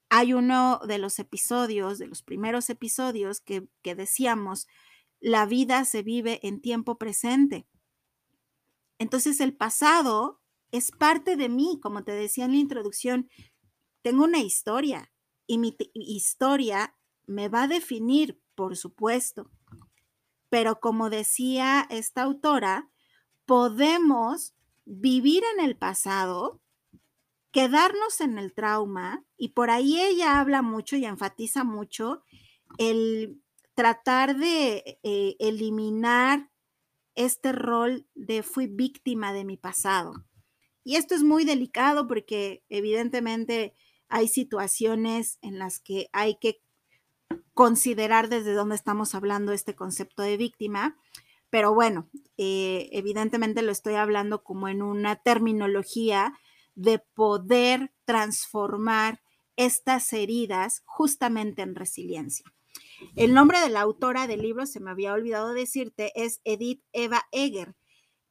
Hay 0.10 0.34
uno 0.34 0.82
de 0.86 0.98
los 0.98 1.20
episodios, 1.20 2.00
de 2.00 2.08
los 2.08 2.22
primeros 2.22 2.70
episodios 2.70 3.40
que, 3.40 3.70
que 3.82 3.96
decíamos, 3.96 4.68
la 5.22 5.46
vida 5.46 5.86
se 5.86 6.04
vive 6.04 6.46
en 6.46 6.62
tiempo 6.62 6.98
presente. 6.98 7.66
Entonces 9.00 9.40
el 9.40 9.56
pasado 9.56 10.42
es 10.72 10.92
parte 10.92 11.38
de 11.38 11.48
mí, 11.48 11.80
como 11.82 12.04
te 12.04 12.12
decía 12.12 12.44
en 12.44 12.52
la 12.52 12.58
introducción, 12.58 13.30
tengo 14.02 14.26
una 14.26 14.40
historia 14.40 15.14
y 15.48 15.60
mi 15.60 15.78
historia 15.94 16.98
me 17.26 17.48
va 17.48 17.64
a 17.64 17.68
definir, 17.70 18.42
por 18.54 18.76
supuesto. 18.76 19.50
Pero 20.50 20.82
como 20.82 21.10
decía 21.10 21.88
esta 21.90 22.24
autora, 22.24 22.93
podemos 23.46 24.54
vivir 24.86 25.44
en 25.56 25.66
el 25.66 25.76
pasado, 25.76 26.62
quedarnos 27.52 28.22
en 28.22 28.38
el 28.38 28.54
trauma, 28.54 29.24
y 29.38 29.50
por 29.50 29.70
ahí 29.70 30.00
ella 30.00 30.40
habla 30.40 30.62
mucho 30.62 30.96
y 30.96 31.06
enfatiza 31.06 31.64
mucho 31.64 32.24
el 32.78 33.42
tratar 33.76 34.38
de 34.38 35.00
eh, 35.04 35.36
eliminar 35.40 36.50
este 37.16 37.52
rol 37.52 38.08
de 38.16 38.44
fui 38.44 38.68
víctima 38.68 39.34
de 39.34 39.46
mi 39.46 39.58
pasado. 39.58 40.26
Y 40.84 40.96
esto 40.96 41.16
es 41.16 41.24
muy 41.24 41.46
delicado 41.46 42.08
porque 42.08 42.64
evidentemente 42.70 43.74
hay 44.10 44.28
situaciones 44.28 45.40
en 45.42 45.60
las 45.60 45.80
que 45.80 46.10
hay 46.12 46.36
que 46.36 46.62
considerar 47.54 48.30
desde 48.30 48.54
dónde 48.54 48.76
estamos 48.76 49.16
hablando 49.16 49.54
este 49.54 49.76
concepto 49.76 50.24
de 50.24 50.38
víctima, 50.38 50.98
pero 51.54 51.72
bueno, 51.72 52.10
eh, 52.36 52.90
evidentemente 52.94 53.62
lo 53.62 53.72
estoy 53.72 53.94
hablando 53.94 54.44
como 54.44 54.70
en 54.70 54.82
una 54.82 55.18
terminología 55.18 56.34
de 56.74 56.98
poder 56.98 57.94
transformar 58.06 59.22
estas 59.56 60.12
heridas 60.14 60.82
justamente 60.86 61.62
en 61.62 61.76
resiliencia. 61.76 62.52
El 63.16 63.36
nombre 63.36 63.60
de 63.60 63.70
la 63.70 63.82
autora 63.82 64.26
del 64.26 64.42
libro, 64.42 64.66
se 64.66 64.80
me 64.80 64.90
había 64.90 65.14
olvidado 65.14 65.54
decirte, 65.54 66.12
es 66.16 66.42
Edith 66.44 66.84
Eva 66.92 67.22
Eger. 67.32 67.76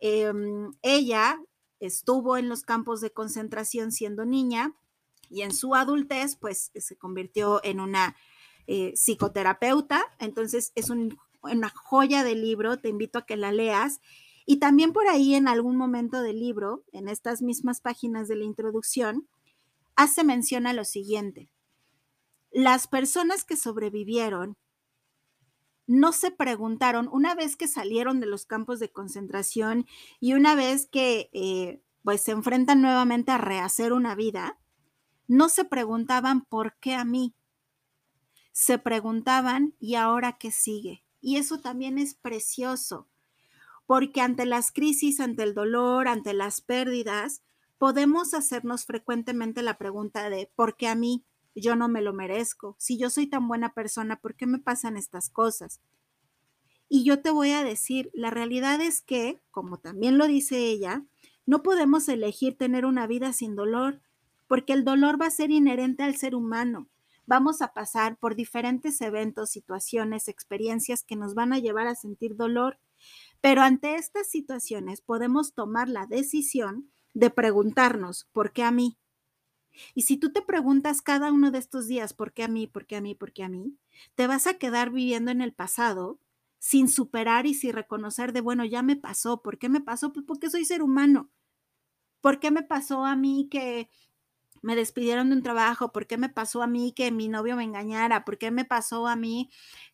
Em, 0.00 0.73
ella 0.83 1.38
estuvo 1.79 2.37
en 2.37 2.49
los 2.49 2.64
campos 2.64 3.00
de 3.00 3.12
concentración 3.12 3.93
siendo 3.93 4.25
niña 4.25 4.75
y 5.31 5.43
en 5.43 5.55
su 5.55 5.76
adultez, 5.76 6.35
pues 6.35 6.73
se 6.75 6.97
convirtió 6.97 7.61
en 7.62 7.79
una 7.79 8.17
eh, 8.67 8.95
psicoterapeuta. 8.97 10.02
Entonces 10.19 10.73
es 10.75 10.91
un 10.91 11.17
una 11.42 11.70
joya 11.70 12.25
de 12.25 12.34
libro, 12.34 12.78
te 12.78 12.88
invito 12.88 13.18
a 13.18 13.26
que 13.26 13.37
la 13.37 13.52
leas. 13.52 14.00
Y 14.46 14.58
también 14.58 14.92
por 14.92 15.06
ahí 15.08 15.34
en 15.34 15.49
algún 15.49 15.76
momento 15.76 16.22
del 16.22 16.40
libro, 16.40 16.84
en 16.92 17.08
estas 17.08 17.42
mismas 17.42 17.80
páginas 17.80 18.28
de 18.28 18.37
la 18.37 18.44
introducción, 18.44 19.28
hace 19.96 20.25
mención 20.25 20.66
a 20.66 20.72
lo 20.72 20.84
siguiente. 20.84 21.50
Las 22.50 22.87
personas 22.87 23.44
que 23.44 23.56
sobrevivieron 23.56 24.56
no 25.87 26.12
se 26.12 26.30
preguntaron, 26.30 27.08
una 27.12 27.34
vez 27.34 27.56
que 27.56 27.68
salieron 27.68 28.20
de 28.20 28.26
los 28.26 28.46
campos 28.46 28.78
de 28.78 28.90
concentración 28.90 29.87
y 30.20 30.34
una 30.34 30.54
vez 30.54 30.87
que 30.87 31.28
eh, 31.32 31.82
pues 32.02 32.22
se 32.22 32.32
enfrentan 32.32 32.82
nuevamente 32.82 33.32
a 33.32 33.38
rehacer 33.38 33.92
una 33.92 34.14
vida, 34.14 34.58
no 35.26 35.49
se 35.49 35.64
preguntaban 35.64 36.44
por 36.44 36.76
qué 36.78 36.94
a 36.94 37.04
mí. 37.04 37.34
Se 38.52 38.78
preguntaban, 38.78 39.75
¿y 39.78 39.94
ahora 39.94 40.37
qué 40.38 40.50
sigue? 40.50 41.01
Y 41.23 41.37
eso 41.37 41.61
también 41.61 41.99
es 41.99 42.14
precioso, 42.14 43.09
porque 43.87 44.21
ante 44.21 44.45
las 44.45 44.73
crisis, 44.73 45.21
ante 45.21 45.45
el 45.45 45.55
dolor, 45.55 46.09
ante 46.09 46.35
las 46.35 46.61
pérdidas, 46.61 47.43
podemos 47.79 48.35
hacernos 48.35 48.85
frecuentemente 48.85 49.62
la 49.62 49.79
pregunta 49.79 50.29
de, 50.29 50.50
¿por 50.57 50.76
qué 50.76 50.88
a 50.88 50.97
mí? 50.97 51.25
Yo 51.55 51.76
no 51.76 51.88
me 51.88 52.02
lo 52.02 52.12
merezco. 52.12 52.75
Si 52.79 52.99
yo 52.99 53.09
soy 53.09 53.29
tan 53.29 53.47
buena 53.47 53.73
persona, 53.73 54.17
¿por 54.17 54.35
qué 54.35 54.47
me 54.47 54.59
pasan 54.59 54.97
estas 54.97 55.31
cosas? 55.31 55.81
Y 56.88 57.05
yo 57.05 57.23
te 57.23 57.31
voy 57.31 57.52
a 57.52 57.62
decir, 57.62 58.11
la 58.12 58.31
realidad 58.31 58.81
es 58.81 59.00
que, 59.00 59.41
como 59.52 59.79
también 59.79 60.19
lo 60.19 60.26
dice 60.26 60.59
ella, 60.59 61.05
no 61.47 61.62
podemos 61.62 62.09
elegir 62.09 62.59
tener 62.59 62.85
una 62.85 63.07
vida 63.07 63.33
sin 63.33 63.55
dolor, 63.55 64.00
porque 64.49 64.73
el 64.73 64.85
dolor 64.85 65.21
va 65.21 65.26
a 65.26 65.31
ser 65.31 65.50
inherente 65.50 66.02
al 66.02 66.17
ser 66.17 66.35
humano 66.35 66.88
vamos 67.33 67.62
a 67.62 67.73
pasar 67.73 68.19
por 68.19 68.35
diferentes 68.35 69.01
eventos, 69.01 69.49
situaciones, 69.49 70.29
experiencias 70.29 71.03
que 71.03 71.17
nos 71.17 71.33
van 71.35 71.55
a 71.55 71.59
llevar 71.59 71.87
a 71.87 71.95
sentir 71.95 72.37
dolor. 72.37 72.79
Pero 73.41 73.62
ante 73.62 73.95
estas 73.95 74.29
situaciones 74.29 75.01
podemos 75.01 75.55
tomar 75.55 75.89
la 75.89 76.05
decisión 76.05 76.93
de 77.15 77.31
preguntarnos, 77.31 78.29
¿por 78.35 78.53
qué 78.53 78.65
a 78.65 78.71
mí? 78.71 78.99
Y 79.95 80.03
si 80.03 80.19
tú 80.19 80.31
te 80.31 80.43
preguntas 80.43 81.01
cada 81.01 81.33
uno 81.33 81.51
de 81.51 81.57
estos 81.57 81.87
días, 81.87 82.12
¿por 82.12 82.35
qué 82.35 82.43
a 82.43 82.49
mí? 82.49 82.67
¿Por 82.67 82.85
qué 82.85 82.97
a 82.97 83.01
mí? 83.01 83.15
¿Por 83.15 83.33
qué 83.33 83.45
a 83.45 83.49
mí? 83.49 83.79
Te 84.15 84.27
vas 84.27 84.47
a 84.47 84.59
quedar 84.59 84.91
viviendo 84.91 85.31
en 85.31 85.41
el 85.41 85.55
pasado 85.55 86.19
sin 86.59 86.87
superar 86.87 87.47
y 87.47 87.55
sin 87.55 87.73
reconocer 87.73 88.35
de, 88.35 88.43
bueno, 88.43 88.67
ya 88.67 88.83
me 88.83 88.97
pasó. 88.97 89.41
¿Por 89.41 89.57
qué 89.57 89.71
me 89.71 89.81
pasó? 89.81 90.12
Pues 90.12 90.27
porque 90.27 90.51
soy 90.51 90.67
ser 90.67 90.83
humano. 90.83 91.31
¿Por 92.21 92.41
qué 92.41 92.51
me 92.51 92.62
pasó 92.62 93.07
a 93.07 93.17
mí 93.17 93.49
que 93.51 93.89
me 94.62 94.76
despidieron 94.76 95.28
de 95.28 95.37
un 95.37 95.42
trabajo, 95.42 95.92
por 95.92 96.07
qué 96.07 96.16
me 96.16 96.28
pasó 96.28 96.62
a 96.62 96.66
mí 96.66 96.92
que 96.92 97.11
mi 97.11 97.28
novio 97.28 97.57
me 97.57 97.64
engañara, 97.64 98.25
por 98.25 98.38
qué 98.38 98.50
me 98.50 98.64
pasó 98.64 99.09
a 99.09 99.16
mí 99.16 99.50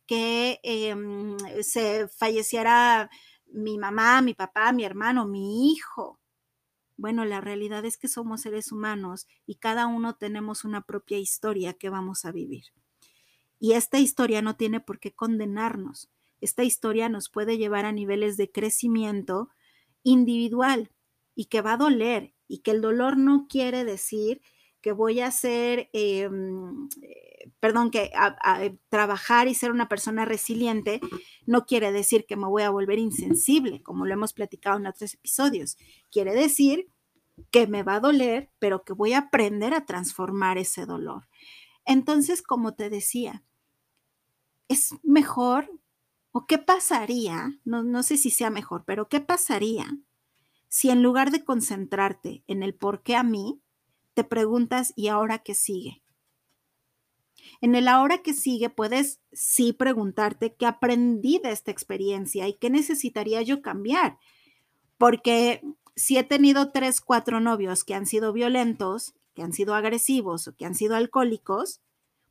que 0.07 0.61
em, 0.63 1.37
se 1.63 2.09
falleciera 2.09 3.11
mi 3.47 3.79
mamá, 3.79 4.23
mi 4.23 4.35
papá, 4.35 4.73
mi 4.73 4.85
hermano, 4.85 5.27
mi 5.27 5.73
hijo. 5.73 6.21
Bueno, 6.97 7.25
la 7.25 7.41
realidad 7.41 7.85
es 7.85 7.97
que 7.97 8.09
somos 8.09 8.43
seres 8.43 8.73
humanos 8.73 9.27
y 9.47 9.57
cada 9.57 9.87
uno 9.87 10.17
tenemos 10.17 10.65
una 10.65 10.83
propia 10.83 11.19
historia 11.19 11.75
que 11.75 11.91
vamos 11.91 12.25
a 12.25 12.33
vivir. 12.33 12.65
Y 13.59 13.73
esta 13.73 13.99
historia 13.99 14.43
no 14.43 14.57
tiene 14.57 14.81
por 14.81 15.01
qué 15.01 15.15
condenarnos. 15.15 16.11
Esta 16.41 16.63
historia 16.63 17.09
nos 17.09 17.31
puede 17.31 17.57
llevar 17.57 17.85
a 17.87 17.93
niveles 17.93 18.37
de 18.37 18.51
crecimiento 18.51 19.49
individual 20.03 20.91
y 21.35 21.47
que 21.47 21.63
va 21.63 21.75
a 21.75 21.77
doler 21.79 22.35
y 22.47 22.59
que 22.59 22.71
el 22.73 22.81
dolor 22.81 23.17
no 23.17 23.47
quiere 23.49 23.85
decir 23.85 24.41
que 24.81 24.93
voy 24.93 25.21
a 25.21 25.31
ser, 25.31 25.91
em, 25.93 26.89
eh, 27.03 27.51
perdón, 27.61 27.91
que 27.91 28.11
trabajar 28.89 29.49
y 29.49 29.55
ser 29.55 29.71
una 29.71 29.89
persona 29.89 30.25
resiliente 30.25 31.01
no 31.47 31.67
quiere 31.67 31.93
decir 31.93 32.27
que 32.27 32.37
me 32.37 32.47
voy 32.47 32.63
a 32.63 32.71
volver 32.71 32.99
insensible, 32.99 33.83
como 33.83 34.07
lo 34.07 34.15
hemos 34.15 34.33
platicado 34.33 34.79
en 34.79 34.87
otros 34.87 35.15
episodios. 35.15 35.77
Quiere 36.11 36.35
decir 36.35 36.89
que 37.51 37.67
me 37.67 37.83
va 37.83 37.97
a 37.97 38.01
doler, 38.01 38.51
pero 38.59 38.85
que 38.85 38.93
voy 38.93 39.13
a 39.13 39.19
aprender 39.19 39.75
a 39.75 39.87
transformar 39.87 40.59
ese 40.59 40.87
dolor. 40.87 41.29
Entonces, 41.85 42.43
como 42.43 42.75
te 42.75 42.91
decía, 42.91 43.45
es 44.69 44.95
mejor 45.03 45.71
o 46.33 46.47
qué 46.47 46.59
pasaría, 46.59 47.59
no, 47.65 47.83
no 47.83 48.03
sé 48.03 48.17
si 48.17 48.31
sea 48.31 48.51
mejor, 48.51 48.85
pero 48.87 49.09
qué 49.09 49.21
pasaría 49.21 49.99
si 50.69 50.91
en 50.91 51.03
lugar 51.03 51.31
de 51.31 51.45
concentrarte 51.45 52.45
en 52.47 52.63
el 52.63 52.75
por 52.75 53.03
qué 53.03 53.17
a 53.17 53.23
mí, 53.23 53.61
te 54.19 54.25
preguntas, 54.25 54.93
¿y 54.97 55.07
ahora 55.07 55.39
qué 55.39 55.55
sigue? 55.55 56.03
En 57.61 57.77
el 57.77 57.87
ahora 57.87 58.19
que 58.19 58.35
sigue 58.35 58.69
puedes 58.69 59.21
sí 59.31 59.73
preguntarte 59.73 60.57
qué 60.57 60.67
aprendí 60.67 61.39
de 61.39 61.53
esta 61.53 61.71
experiencia 61.71 62.49
y 62.49 62.55
qué 62.55 62.69
necesitaría 62.69 63.43
yo 63.43 63.63
cambiar. 63.63 64.19
Porque 64.97 65.63
si 65.95 66.19
he 66.19 66.25
tenido 66.25 66.73
tres, 66.73 67.01
cuatro 67.01 67.39
novios 67.39 67.85
que 67.85 67.95
han 67.95 68.07
sido 68.07 68.33
violentos, 68.33 69.15
que 69.35 69.43
han 69.43 69.53
sido 69.53 69.77
agresivos 69.77 70.49
o 70.49 70.57
que 70.57 70.67
han 70.67 70.75
sido 70.75 70.97
alcohólicos, 70.97 71.81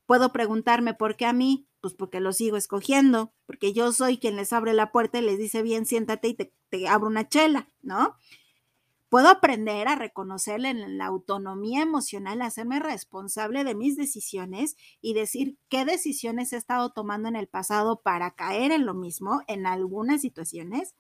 puedo 0.06 0.34
preguntarme 0.34 0.94
por 0.94 1.16
qué 1.16 1.26
a 1.26 1.32
mí, 1.32 1.70
pues 1.80 1.94
porque 1.94 2.20
lo 2.20 2.34
sigo 2.34 2.58
escogiendo, 2.58 3.32
porque 3.46 3.72
yo 3.72 3.94
soy 3.94 4.18
quien 4.18 4.36
les 4.36 4.52
abre 4.52 4.74
la 4.74 4.92
puerta 4.92 5.20
y 5.20 5.22
les 5.22 5.38
dice, 5.38 5.62
bien, 5.62 5.86
siéntate 5.86 6.28
y 6.28 6.34
te, 6.34 6.54
te 6.68 6.86
abro 6.90 7.08
una 7.08 7.30
chela, 7.30 7.70
¿no? 7.82 8.18
Puedo 9.10 9.30
aprender 9.30 9.88
a 9.88 9.96
reconocerle 9.96 10.70
en 10.70 10.98
la 10.98 11.06
autonomía 11.06 11.82
emocional, 11.82 12.42
hacerme 12.42 12.80
responsable 12.80 13.64
de 13.64 13.74
mis 13.74 13.96
decisiones 13.96 14.76
y 15.02 15.14
decir 15.14 15.58
qué 15.70 15.86
decisiones 15.86 16.52
he 16.52 16.58
estado 16.58 16.92
tomando 16.92 17.30
en 17.30 17.38
el 17.38 17.48
pasado 17.48 18.02
para 18.02 18.32
caer 18.32 18.72
en 18.72 18.86
lo 18.86 18.94
mismo 18.94 19.44
en 19.48 19.66
algunas 19.66 20.22
situaciones, 20.22 20.96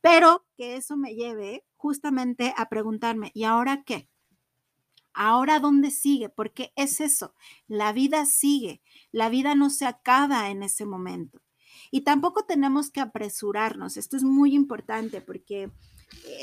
pero 0.00 0.46
que 0.56 0.76
eso 0.76 0.96
me 0.96 1.14
lleve 1.14 1.64
justamente 1.76 2.54
a 2.56 2.68
preguntarme, 2.68 3.30
¿y 3.34 3.44
ahora 3.44 3.84
qué? 3.84 4.08
¿Ahora 5.14 5.60
dónde 5.60 5.92
sigue? 5.92 6.28
Porque 6.28 6.72
es 6.74 7.00
eso, 7.00 7.34
la 7.68 7.92
vida 7.92 8.26
sigue, 8.26 8.82
la 9.12 9.28
vida 9.28 9.54
no 9.54 9.70
se 9.70 9.86
acaba 9.86 10.50
en 10.50 10.64
ese 10.64 10.86
momento. 10.86 11.40
Y 11.92 12.00
tampoco 12.00 12.44
tenemos 12.44 12.90
que 12.90 13.00
apresurarnos, 13.00 13.96
esto 13.96 14.16
es 14.16 14.24
muy 14.24 14.54
importante 14.54 15.20
porque 15.20 15.70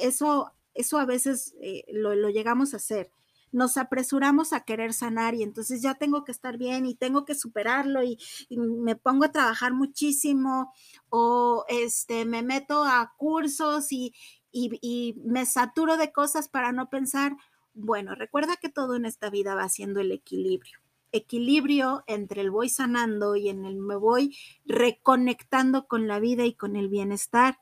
eso 0.01 0.53
eso 0.75 0.99
a 0.99 1.05
veces 1.05 1.55
eh, 1.61 1.83
lo, 1.91 2.29
llegamos 2.29 2.73
a 2.73 2.77
hacer. 2.77 3.09
Nos 3.51 3.77
apresuramos 3.77 4.53
a 4.53 4.65
querer 4.65 4.93
sanar 4.93 5.33
y 5.33 5.43
entonces 5.43 5.81
ya 5.81 5.95
tengo 5.95 6.23
que 6.25 6.31
estar 6.31 6.57
bien 6.57 6.85
y 6.85 6.95
tengo 6.95 7.25
que 7.25 7.35
superarlo 7.35 8.03
y, 8.03 8.17
me 8.49 8.95
pongo 8.95 9.25
a 9.25 9.31
trabajar 9.31 9.73
muchísimo 9.73 10.73
o 11.09 11.65
este, 11.69 12.25
me 12.25 12.43
meto 12.43 12.83
a 12.83 13.13
cursos 13.17 13.91
y, 13.91 14.13
y 14.51 15.15
me 15.23 15.45
saturo 15.45 15.97
de 15.97 16.11
cosas 16.11 16.49
para 16.49 16.71
no 16.71 16.89
pensar. 16.89 17.35
Bueno, 17.73 18.15
recuerda 18.15 18.57
que 18.57 18.69
todo 18.69 18.95
en 18.95 19.05
esta 19.05 19.29
vida 19.29 19.55
va 19.55 19.69
siendo 19.69 20.01
el 20.01 20.11
equilibrio 20.11 20.79
equilibrio 21.15 22.03
entre 22.07 22.41
el 22.41 22.51
voy 22.51 22.69
sanando 22.69 23.35
y 23.35 23.49
en 23.49 23.65
el 23.65 23.77
me 23.77 23.95
voy 23.95 24.35
reconectando 24.65 25.87
con 25.87 26.07
la 26.07 26.19
vida 26.19 26.45
y 26.45 26.53
con 26.53 26.75
el 26.75 26.89
bienestar. 26.89 27.57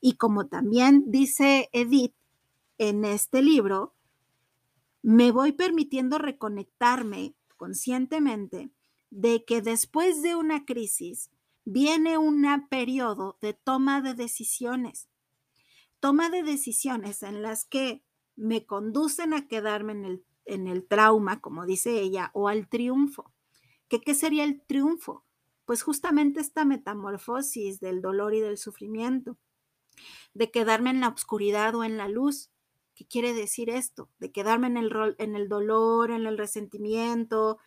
Y 0.00 0.16
como 0.16 0.46
también 0.46 1.04
dice 1.06 1.70
Edith, 1.72 2.14
en 2.78 3.04
este 3.04 3.42
libro, 3.42 3.94
me 5.02 5.30
voy 5.30 5.52
permitiendo 5.52 6.18
reconectarme 6.18 7.34
conscientemente 7.56 8.70
de 9.10 9.44
que 9.44 9.62
después 9.62 10.22
de 10.22 10.36
una 10.36 10.64
crisis 10.64 11.30
viene 11.64 12.18
un 12.18 12.46
periodo 12.68 13.38
de 13.40 13.52
toma 13.52 14.00
de 14.00 14.14
decisiones. 14.14 15.08
Toma 16.00 16.30
de 16.30 16.42
decisiones 16.42 17.22
en 17.22 17.42
las 17.42 17.64
que 17.64 18.04
me 18.36 18.64
conducen 18.64 19.34
a 19.34 19.48
quedarme 19.48 19.92
en 19.92 20.04
el, 20.04 20.24
en 20.44 20.66
el 20.68 20.86
trauma, 20.86 21.40
como 21.40 21.66
dice 21.66 22.00
ella, 22.00 22.30
o 22.32 22.48
al 22.48 22.68
triunfo. 22.68 23.32
¿Qué, 23.88 24.00
¿Qué 24.00 24.14
sería 24.14 24.44
el 24.44 24.62
triunfo? 24.62 25.24
Pues 25.64 25.82
justamente 25.82 26.40
esta 26.40 26.64
metamorfosis 26.64 27.80
del 27.80 28.00
dolor 28.00 28.34
y 28.34 28.40
del 28.40 28.56
sufrimiento, 28.56 29.36
de 30.34 30.50
quedarme 30.50 30.90
en 30.90 31.00
la 31.00 31.08
oscuridad 31.08 31.74
o 31.74 31.84
en 31.84 31.96
la 31.98 32.08
luz, 32.08 32.50
¿Qué 32.98 33.06
quiere 33.06 33.32
decir 33.32 33.70
esto? 33.70 34.10
De 34.18 34.32
quedarme 34.32 34.66
en 34.66 34.76
el, 34.76 34.90
rol, 34.90 35.14
en 35.20 35.36
el 35.36 35.48
dolor, 35.48 36.10
en 36.10 36.26
el 36.26 36.36
resentimiento, 36.36 37.58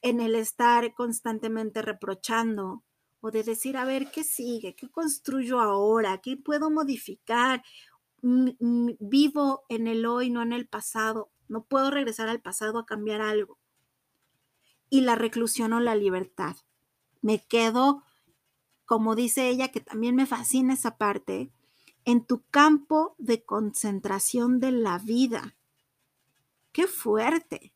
en 0.00 0.22
el 0.22 0.34
estar 0.34 0.94
constantemente 0.94 1.82
reprochando 1.82 2.82
o 3.20 3.30
de 3.30 3.42
decir, 3.42 3.76
a 3.76 3.84
ver, 3.84 4.10
¿qué 4.10 4.24
sigue? 4.24 4.74
¿Qué 4.74 4.88
construyo 4.88 5.60
ahora? 5.60 6.22
¿Qué 6.22 6.38
puedo 6.38 6.70
modificar? 6.70 7.62
Vivo 8.22 9.64
en 9.68 9.86
el 9.86 10.06
hoy, 10.06 10.30
no 10.30 10.40
en 10.40 10.54
el 10.54 10.66
pasado. 10.66 11.30
No 11.46 11.64
puedo 11.64 11.90
regresar 11.90 12.30
al 12.30 12.40
pasado 12.40 12.78
a 12.78 12.86
cambiar 12.86 13.20
algo. 13.20 13.58
Y 14.88 15.02
la 15.02 15.14
reclusión 15.14 15.74
o 15.74 15.80
la 15.80 15.94
libertad. 15.94 16.56
Me 17.20 17.44
quedo, 17.46 18.02
como 18.86 19.14
dice 19.14 19.50
ella, 19.50 19.68
que 19.68 19.80
también 19.80 20.16
me 20.16 20.24
fascina 20.24 20.72
esa 20.72 20.96
parte, 20.96 21.52
en 22.04 22.24
tu 22.24 22.42
campo 22.50 23.14
de 23.18 23.44
concentración 23.44 24.60
de 24.60 24.72
la 24.72 24.98
vida. 24.98 25.56
¡Qué 26.72 26.86
fuerte! 26.86 27.72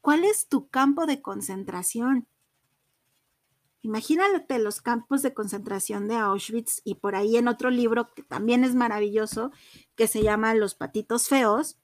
¿Cuál 0.00 0.24
es 0.24 0.48
tu 0.48 0.68
campo 0.68 1.06
de 1.06 1.20
concentración? 1.22 2.28
Imagínate 3.82 4.58
los 4.58 4.80
campos 4.80 5.22
de 5.22 5.32
concentración 5.32 6.08
de 6.08 6.16
Auschwitz 6.16 6.80
y 6.84 6.96
por 6.96 7.14
ahí 7.14 7.36
en 7.36 7.46
otro 7.46 7.70
libro 7.70 8.12
que 8.14 8.22
también 8.22 8.64
es 8.64 8.74
maravilloso, 8.74 9.52
que 9.94 10.08
se 10.08 10.22
llama 10.22 10.54
Los 10.54 10.74
patitos 10.74 11.28
feos, 11.28 11.78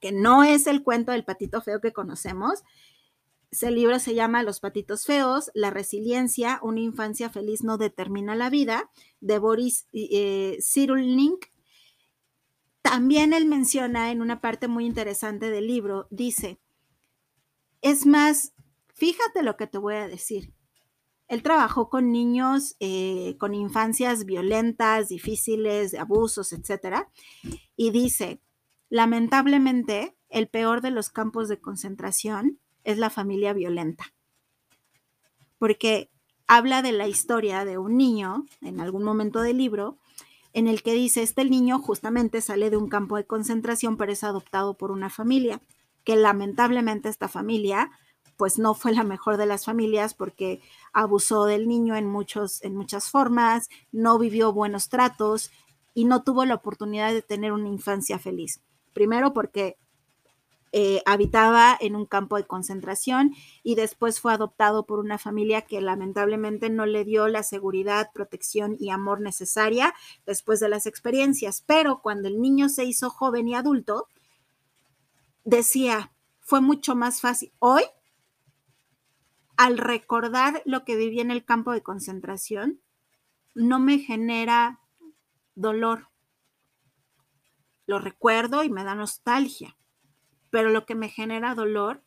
que 0.00 0.10
no 0.10 0.42
es 0.42 0.66
el 0.66 0.82
cuento 0.82 1.12
del 1.12 1.24
patito 1.24 1.60
feo 1.60 1.80
que 1.80 1.92
conocemos, 1.92 2.62
ese 3.54 3.70
libro 3.70 4.00
se 4.00 4.16
llama 4.16 4.42
Los 4.42 4.58
patitos 4.58 5.04
feos, 5.04 5.52
la 5.54 5.70
resiliencia, 5.70 6.58
una 6.60 6.80
infancia 6.80 7.30
feliz 7.30 7.62
no 7.62 7.78
determina 7.78 8.34
la 8.34 8.50
vida, 8.50 8.90
de 9.20 9.38
Boris 9.38 9.86
eh, 9.92 10.58
Cyrulnik. 10.60 11.52
También 12.82 13.32
él 13.32 13.46
menciona 13.46 14.10
en 14.10 14.22
una 14.22 14.40
parte 14.40 14.66
muy 14.66 14.86
interesante 14.86 15.50
del 15.50 15.68
libro, 15.68 16.08
dice, 16.10 16.58
es 17.80 18.06
más, 18.06 18.54
fíjate 18.92 19.44
lo 19.44 19.56
que 19.56 19.68
te 19.68 19.78
voy 19.78 19.94
a 19.94 20.08
decir. 20.08 20.52
Él 21.28 21.44
trabajó 21.44 21.88
con 21.88 22.10
niños 22.10 22.74
eh, 22.80 23.36
con 23.38 23.54
infancias 23.54 24.24
violentas, 24.24 25.10
difíciles, 25.10 25.92
de 25.92 26.00
abusos, 26.00 26.52
etc. 26.52 27.06
Y 27.76 27.92
dice, 27.92 28.40
lamentablemente, 28.88 30.16
el 30.28 30.48
peor 30.48 30.80
de 30.80 30.90
los 30.90 31.10
campos 31.10 31.48
de 31.48 31.60
concentración 31.60 32.58
es 32.84 32.98
la 32.98 33.10
familia 33.10 33.52
violenta. 33.52 34.12
Porque 35.58 36.10
habla 36.46 36.82
de 36.82 36.92
la 36.92 37.08
historia 37.08 37.64
de 37.64 37.78
un 37.78 37.96
niño 37.96 38.44
en 38.60 38.80
algún 38.80 39.02
momento 39.02 39.40
del 39.40 39.58
libro 39.58 39.98
en 40.52 40.68
el 40.68 40.82
que 40.82 40.94
dice, 40.94 41.22
este 41.22 41.44
niño 41.44 41.80
justamente 41.80 42.40
sale 42.40 42.70
de 42.70 42.76
un 42.76 42.88
campo 42.88 43.16
de 43.16 43.26
concentración, 43.26 43.96
pero 43.96 44.12
es 44.12 44.22
adoptado 44.22 44.74
por 44.74 44.92
una 44.92 45.10
familia, 45.10 45.60
que 46.04 46.14
lamentablemente 46.14 47.08
esta 47.08 47.28
familia 47.28 47.90
pues 48.36 48.58
no 48.58 48.74
fue 48.74 48.92
la 48.92 49.04
mejor 49.04 49.36
de 49.36 49.46
las 49.46 49.64
familias 49.64 50.14
porque 50.14 50.60
abusó 50.92 51.44
del 51.44 51.68
niño 51.68 51.96
en, 51.96 52.06
muchos, 52.06 52.62
en 52.62 52.74
muchas 52.74 53.10
formas, 53.10 53.68
no 53.92 54.18
vivió 54.18 54.52
buenos 54.52 54.88
tratos 54.88 55.50
y 55.92 56.04
no 56.04 56.22
tuvo 56.22 56.44
la 56.44 56.56
oportunidad 56.56 57.12
de 57.12 57.22
tener 57.22 57.52
una 57.52 57.68
infancia 57.68 58.18
feliz. 58.18 58.60
Primero 58.92 59.32
porque 59.32 59.76
eh, 60.76 61.02
habitaba 61.06 61.78
en 61.80 61.94
un 61.94 62.04
campo 62.04 62.36
de 62.36 62.48
concentración 62.48 63.32
y 63.62 63.76
después 63.76 64.18
fue 64.18 64.32
adoptado 64.32 64.86
por 64.86 64.98
una 64.98 65.18
familia 65.18 65.62
que 65.62 65.80
lamentablemente 65.80 66.68
no 66.68 66.84
le 66.84 67.04
dio 67.04 67.28
la 67.28 67.44
seguridad, 67.44 68.10
protección 68.12 68.74
y 68.80 68.90
amor 68.90 69.20
necesaria 69.20 69.94
después 70.26 70.58
de 70.58 70.68
las 70.68 70.86
experiencias. 70.86 71.62
Pero 71.64 72.00
cuando 72.02 72.26
el 72.26 72.40
niño 72.40 72.68
se 72.68 72.84
hizo 72.84 73.08
joven 73.08 73.46
y 73.46 73.54
adulto, 73.54 74.08
decía, 75.44 76.12
fue 76.40 76.60
mucho 76.60 76.96
más 76.96 77.20
fácil. 77.20 77.52
Hoy, 77.60 77.84
al 79.56 79.78
recordar 79.78 80.60
lo 80.64 80.84
que 80.84 80.96
viví 80.96 81.20
en 81.20 81.30
el 81.30 81.44
campo 81.44 81.70
de 81.70 81.84
concentración, 81.84 82.80
no 83.54 83.78
me 83.78 84.00
genera 84.00 84.80
dolor, 85.54 86.08
lo 87.86 88.00
recuerdo 88.00 88.64
y 88.64 88.70
me 88.70 88.82
da 88.82 88.96
nostalgia, 88.96 89.76
pero 90.54 90.70
lo 90.70 90.86
que 90.86 90.94
me 90.94 91.08
genera 91.08 91.56
dolor 91.56 92.00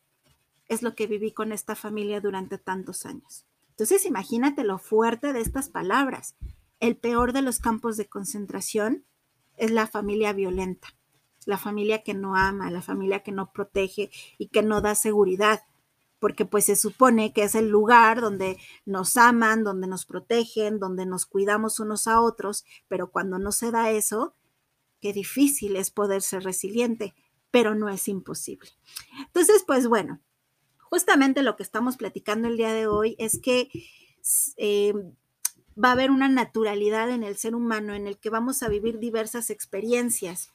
es 0.68 0.80
lo 0.80 0.94
que 0.94 1.06
viví 1.06 1.32
con 1.32 1.52
esta 1.52 1.74
familia 1.74 2.22
durante 2.22 2.56
tantos 2.56 3.04
años. 3.04 3.44
Entonces, 3.72 4.06
imagínate 4.06 4.64
lo 4.64 4.78
fuerte 4.78 5.34
de 5.34 5.42
estas 5.42 5.68
palabras. 5.68 6.34
El 6.80 6.96
peor 6.96 7.34
de 7.34 7.42
los 7.42 7.58
campos 7.58 7.98
de 7.98 8.08
concentración 8.08 9.04
es 9.58 9.70
la 9.70 9.86
familia 9.86 10.32
violenta, 10.32 10.88
la 11.44 11.58
familia 11.58 12.02
que 12.02 12.14
no 12.14 12.36
ama, 12.36 12.70
la 12.70 12.80
familia 12.80 13.22
que 13.22 13.32
no 13.32 13.52
protege 13.52 14.08
y 14.38 14.48
que 14.48 14.62
no 14.62 14.80
da 14.80 14.94
seguridad, 14.94 15.64
porque 16.18 16.46
pues 16.46 16.64
se 16.64 16.76
supone 16.76 17.34
que 17.34 17.42
es 17.42 17.54
el 17.54 17.68
lugar 17.68 18.22
donde 18.22 18.56
nos 18.86 19.18
aman, 19.18 19.62
donde 19.62 19.88
nos 19.88 20.06
protegen, 20.06 20.78
donde 20.78 21.04
nos 21.04 21.26
cuidamos 21.26 21.80
unos 21.80 22.06
a 22.06 22.22
otros, 22.22 22.64
pero 22.88 23.10
cuando 23.10 23.38
no 23.38 23.52
se 23.52 23.72
da 23.72 23.90
eso, 23.90 24.34
qué 25.02 25.12
difícil 25.12 25.76
es 25.76 25.90
poder 25.90 26.22
ser 26.22 26.44
resiliente, 26.44 27.14
pero 27.50 27.74
no 27.74 27.88
es 27.88 28.08
imposible. 28.08 28.70
Entonces, 29.26 29.64
pues 29.66 29.86
bueno, 29.86 30.20
justamente 30.78 31.42
lo 31.42 31.56
que 31.56 31.62
estamos 31.62 31.96
platicando 31.96 32.48
el 32.48 32.56
día 32.56 32.72
de 32.72 32.86
hoy 32.86 33.16
es 33.18 33.40
que 33.40 33.70
eh, 34.56 34.92
va 35.82 35.90
a 35.90 35.92
haber 35.92 36.10
una 36.10 36.28
naturalidad 36.28 37.10
en 37.10 37.22
el 37.22 37.36
ser 37.36 37.54
humano 37.54 37.94
en 37.94 38.06
el 38.06 38.18
que 38.18 38.30
vamos 38.30 38.62
a 38.62 38.68
vivir 38.68 38.98
diversas 38.98 39.50
experiencias. 39.50 40.50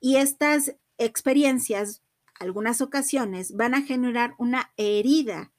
Y 0.00 0.16
estas 0.16 0.74
experiencias, 0.98 2.02
algunas 2.38 2.80
ocasiones, 2.80 3.56
van 3.56 3.74
a 3.74 3.82
generar 3.82 4.34
una 4.38 4.72
herida 4.76 5.52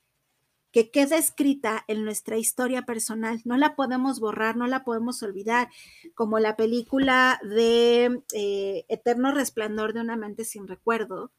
que 0.73 0.89
queda 0.89 1.17
escrita 1.17 1.85
en 1.87 2.03
nuestra 2.03 2.37
historia 2.37 2.81
personal. 2.81 3.39
No 3.45 3.57
la 3.57 3.75
podemos 3.75 4.19
borrar, 4.19 4.57
no 4.57 4.65
la 4.65 4.83
podemos 4.83 5.21
olvidar, 5.21 5.69
como 6.15 6.39
la 6.39 6.55
película 6.57 7.39
de 7.43 8.23
eh, 8.33 8.85
Eterno 8.89 9.31
Resplandor 9.31 9.93
de 9.93 10.01
una 10.01 10.17
mente 10.17 10.43
sin 10.43 10.67
recuerdo, 10.67 11.31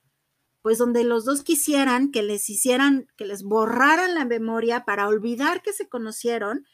pues 0.63 0.79
donde 0.79 1.03
los 1.03 1.25
dos 1.25 1.43
quisieran 1.43 2.13
que 2.13 2.23
les 2.23 2.49
hicieran, 2.49 3.09
que 3.17 3.27
les 3.27 3.43
borraran 3.43 4.15
la 4.15 4.25
memoria 4.25 4.85
para 4.85 5.09
olvidar 5.09 5.63
que 5.63 5.73
se 5.73 5.89
conocieron, 5.89 6.65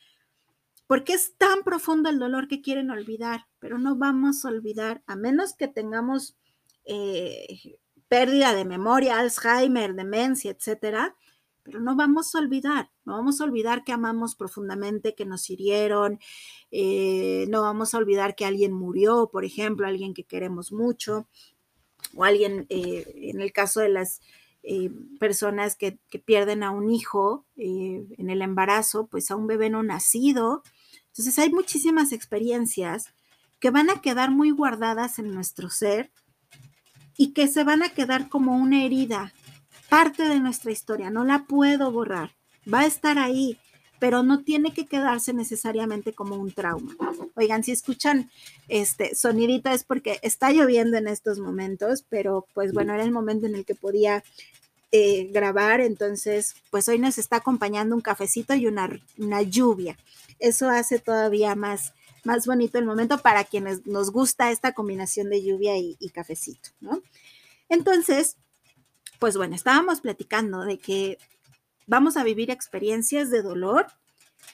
porque 0.87 1.15
es 1.15 1.37
tan 1.39 1.63
profundo 1.63 2.11
el 2.11 2.19
dolor 2.19 2.47
que 2.47 2.61
quieren 2.61 2.91
olvidar, 2.91 3.47
pero 3.59 3.79
no 3.79 3.97
vamos 3.97 4.45
a 4.45 4.49
olvidar, 4.49 5.03
a 5.07 5.17
menos 5.17 5.55
que 5.55 5.67
tengamos 5.67 6.37
eh, 6.85 7.79
pérdida 8.09 8.55
de 8.55 8.67
memoria, 8.67 9.19
Alzheimer, 9.19 9.95
demencia, 9.95 10.51
etcétera, 10.51 11.17
pero 11.63 11.81
no 11.81 11.97
vamos 11.97 12.35
a 12.35 12.39
olvidar, 12.39 12.91
no 13.05 13.15
vamos 13.15 13.41
a 13.41 13.45
olvidar 13.45 13.85
que 13.85 13.93
amamos 13.93 14.35
profundamente, 14.35 15.15
que 15.15 15.25
nos 15.25 15.49
hirieron, 15.51 16.19
eh, 16.71 17.47
no 17.49 17.63
vamos 17.63 17.95
a 17.95 17.99
olvidar 17.99 18.35
que 18.35 18.45
alguien 18.45 18.73
murió, 18.73 19.29
por 19.31 19.45
ejemplo, 19.45 19.87
alguien 19.87 20.15
que 20.15 20.25
queremos 20.25 20.73
mucho, 20.73 21.27
o 22.15 22.25
alguien, 22.25 22.67
eh, 22.69 23.31
en 23.33 23.41
el 23.41 23.53
caso 23.53 23.81
de 23.81 23.89
las 23.89 24.21
eh, 24.63 24.91
personas 25.19 25.77
que, 25.77 25.99
pierden 26.25 26.63
a 26.63 26.71
un 26.71 26.91
hijo 26.91 27.47
en 27.57 28.31
el 28.31 28.43
embarazo, 28.43 29.07
pues 29.07 29.31
a 29.31 29.37
un 29.37 29.47
bebé 29.47 29.71
no 29.71 29.83
nacido. 29.83 30.63
Entonces 31.09 31.39
hay 31.39 31.51
muchísimas 31.51 32.13
experiencias 32.13 33.13
que 33.59 33.71
van 33.71 33.91
a 33.91 34.01
quedar 34.01 34.31
muy 34.31 34.51
guardadas 34.51 35.19
en 35.19 35.33
nuestro 35.33 35.71
ser 35.71 36.11
y 37.17 37.33
que 37.33 37.49
se 37.49 37.65
van 37.65 37.83
a 37.83 37.91
quedar 37.91 38.29
como 38.29 38.57
una 38.57 38.85
herida, 38.85 39.35
parte 39.91 40.23
de 40.23 40.41
nuestra 40.41 40.71
historia, 40.71 41.11
no 41.11 41.25
la 41.25 41.45
puedo 41.47 41.91
borrar, 41.91 42.31
va 42.73 42.81
a 42.81 42.87
estar 42.87 43.19
ahí, 43.19 43.59
pero 43.99 44.23
no 44.23 44.43
tiene 44.43 44.73
que 44.73 44.87
quedarse 44.87 45.35
necesariamente 45.35 46.15
como 46.15 46.37
un 46.37 46.53
trauma. 46.53 46.97
Oigan, 47.35 47.63
si 47.65 47.73
escuchan 47.73 48.31
este 48.69 49.15
sonidito 49.15 49.69
es 49.69 49.85
porque 49.85 50.19
está 50.23 50.53
lloviendo 50.53 50.97
en 50.97 51.09
estos 51.09 51.39
momentos, 51.39 52.05
pero 52.09 52.47
pues 52.55 52.73
bueno, 52.73 52.95
era 52.95 53.03
el 53.03 53.11
momento 53.11 53.47
en 53.47 53.57
el 53.57 53.67
que 53.67 53.75
podía 53.75 54.25
eh, 54.93 55.29
grabar, 55.33 55.81
entonces 55.81 56.55
pues 56.71 56.89
hoy 56.89 56.99
nos 56.99 57.19
está 57.19 57.37
acompañando 57.37 57.95
un 57.95 58.01
cafecito 58.01 58.55
y 58.55 58.67
una, 58.67 58.89
una 59.19 59.43
lluvia. 59.43 59.99
Eso 60.39 60.71
hace 60.71 60.99
todavía 60.99 61.55
más, 61.57 61.93
más 62.25 62.47
bonito 62.47 62.79
el 62.79 62.87
momento 62.87 63.19
para 63.19 63.45
quienes 63.45 63.87
nos 63.87 64.11
gusta 64.11 64.51
esta 64.51 64.73
combinación 64.73 65.29
de 65.29 65.45
lluvia 65.45 65.77
y, 65.77 65.97
y 65.99 66.09
cafecito, 66.11 66.71
¿no? 66.81 67.03
Entonces, 67.69 68.37
pues 69.21 69.37
bueno, 69.37 69.55
estábamos 69.55 70.01
platicando 70.01 70.63
de 70.63 70.79
que 70.79 71.19
vamos 71.87 72.17
a 72.17 72.25
vivir 72.25 72.51
experiencias 72.51 73.31
de 73.31 73.43
dolor 73.43 73.87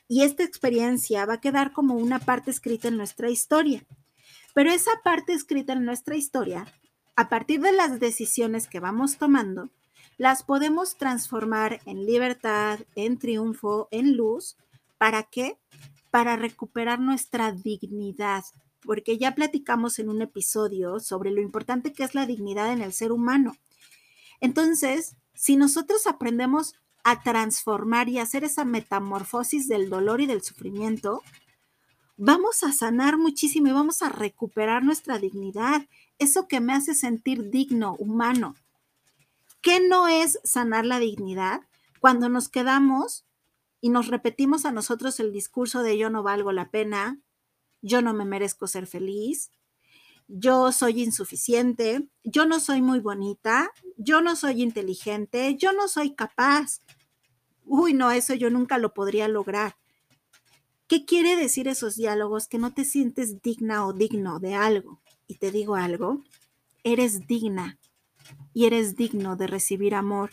y 0.08 0.24
esta 0.24 0.42
experiencia 0.42 1.24
va 1.24 1.34
a 1.34 1.40
quedar 1.40 1.72
como 1.72 1.94
una 1.94 2.18
parte 2.18 2.50
escrita 2.50 2.88
en 2.88 2.96
nuestra 2.96 3.30
historia. 3.30 3.86
Pero 4.54 4.72
esa 4.72 4.90
parte 5.04 5.32
escrita 5.32 5.72
en 5.72 5.84
nuestra 5.84 6.16
historia, 6.16 6.66
a 7.14 7.28
partir 7.28 7.60
de 7.60 7.72
las 7.72 8.00
decisiones 8.00 8.66
que 8.66 8.80
vamos 8.80 9.18
tomando, 9.18 9.70
las 10.18 10.42
podemos 10.42 10.96
transformar 10.96 11.80
en 11.86 12.04
libertad, 12.04 12.80
en 12.96 13.18
triunfo, 13.18 13.86
en 13.92 14.16
luz. 14.16 14.56
¿Para 14.98 15.22
qué? 15.22 15.58
Para 16.10 16.36
recuperar 16.36 16.98
nuestra 16.98 17.52
dignidad, 17.52 18.42
porque 18.82 19.16
ya 19.16 19.34
platicamos 19.34 20.00
en 20.00 20.08
un 20.08 20.22
episodio 20.22 20.98
sobre 20.98 21.30
lo 21.30 21.40
importante 21.40 21.92
que 21.92 22.02
es 22.02 22.16
la 22.16 22.26
dignidad 22.26 22.72
en 22.72 22.82
el 22.82 22.92
ser 22.92 23.12
humano. 23.12 23.54
Entonces, 24.40 25.16
si 25.34 25.56
nosotros 25.56 26.06
aprendemos 26.06 26.74
a 27.04 27.22
transformar 27.22 28.08
y 28.08 28.18
hacer 28.18 28.44
esa 28.44 28.64
metamorfosis 28.64 29.68
del 29.68 29.88
dolor 29.88 30.20
y 30.20 30.26
del 30.26 30.42
sufrimiento, 30.42 31.22
vamos 32.16 32.62
a 32.62 32.72
sanar 32.72 33.18
muchísimo 33.18 33.68
y 33.68 33.72
vamos 33.72 34.02
a 34.02 34.08
recuperar 34.08 34.82
nuestra 34.82 35.18
dignidad, 35.18 35.86
eso 36.18 36.48
que 36.48 36.60
me 36.60 36.72
hace 36.72 36.94
sentir 36.94 37.50
digno, 37.50 37.94
humano. 37.98 38.54
¿Qué 39.60 39.80
no 39.80 40.08
es 40.08 40.38
sanar 40.44 40.84
la 40.86 40.98
dignidad? 40.98 41.60
Cuando 42.00 42.28
nos 42.28 42.48
quedamos 42.48 43.24
y 43.80 43.90
nos 43.90 44.08
repetimos 44.08 44.64
a 44.64 44.72
nosotros 44.72 45.20
el 45.20 45.32
discurso 45.32 45.82
de 45.82 45.98
yo 45.98 46.10
no 46.10 46.22
valgo 46.22 46.52
la 46.52 46.70
pena, 46.70 47.20
yo 47.82 48.02
no 48.02 48.14
me 48.14 48.24
merezco 48.24 48.66
ser 48.66 48.86
feliz, 48.86 49.50
yo 50.28 50.72
soy 50.72 51.02
insuficiente, 51.02 52.08
yo 52.24 52.46
no 52.46 52.60
soy 52.60 52.82
muy 52.82 53.00
bonita, 53.00 53.70
yo 53.96 54.20
no 54.20 54.36
soy 54.36 54.62
inteligente, 54.62 55.56
yo 55.56 55.72
no 55.72 55.88
soy 55.88 56.14
capaz, 56.14 56.80
uy, 57.64 57.94
no, 57.94 58.10
eso 58.10 58.34
yo 58.34 58.50
nunca 58.50 58.78
lo 58.78 58.92
podría 58.94 59.28
lograr. 59.28 59.76
¿Qué 60.88 61.04
quiere 61.04 61.36
decir 61.36 61.66
esos 61.66 61.96
diálogos? 61.96 62.46
Que 62.46 62.58
no 62.58 62.72
te 62.72 62.84
sientes 62.84 63.42
digna 63.42 63.86
o 63.86 63.92
digno 63.92 64.38
de 64.38 64.54
algo. 64.54 65.00
Y 65.26 65.36
te 65.36 65.50
digo 65.50 65.74
algo, 65.74 66.22
eres 66.84 67.26
digna 67.26 67.78
y 68.54 68.66
eres 68.66 68.94
digno 68.94 69.34
de 69.34 69.48
recibir 69.48 69.96
amor, 69.96 70.30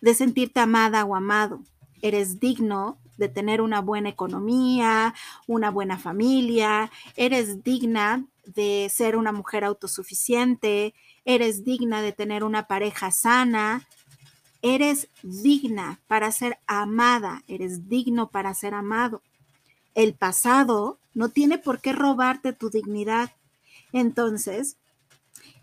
de 0.00 0.14
sentirte 0.14 0.60
amada 0.60 1.04
o 1.04 1.14
amado. 1.14 1.62
Eres 2.00 2.40
digno 2.40 2.98
de 3.18 3.28
tener 3.28 3.60
una 3.60 3.82
buena 3.82 4.08
economía, 4.08 5.14
una 5.46 5.70
buena 5.70 5.98
familia, 5.98 6.90
eres 7.16 7.62
digna 7.62 8.26
de 8.54 8.90
ser 8.92 9.16
una 9.16 9.32
mujer 9.32 9.64
autosuficiente, 9.64 10.94
eres 11.24 11.64
digna 11.64 12.02
de 12.02 12.12
tener 12.12 12.44
una 12.44 12.66
pareja 12.66 13.10
sana, 13.10 13.86
Eres 14.62 15.08
digna 15.22 16.00
para 16.06 16.30
ser 16.32 16.58
amada, 16.66 17.42
eres 17.48 17.88
digno 17.88 18.28
para 18.30 18.52
ser 18.52 18.74
amado. 18.74 19.22
El 19.94 20.12
pasado 20.12 20.98
no 21.14 21.30
tiene 21.30 21.56
por 21.56 21.80
qué 21.80 21.92
robarte 21.94 22.52
tu 22.52 22.68
dignidad. 22.68 23.32
Entonces, 23.92 24.76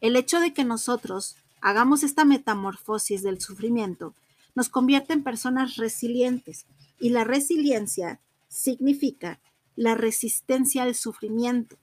el 0.01 0.15
hecho 0.15 0.39
de 0.39 0.51
que 0.51 0.63
nosotros 0.63 1.35
hagamos 1.61 2.01
esta 2.01 2.25
metamorfosis 2.25 3.21
del 3.21 3.39
sufrimiento 3.39 4.15
nos 4.55 4.69
convierte 4.69 5.13
en 5.13 5.23
personas 5.23 5.75
resilientes 5.75 6.65
y 6.99 7.09
la 7.09 7.23
resiliencia 7.23 8.19
significa 8.47 9.39
la 9.75 9.93
resistencia 9.93 10.81
al 10.81 10.95
sufrimiento. 10.95 11.77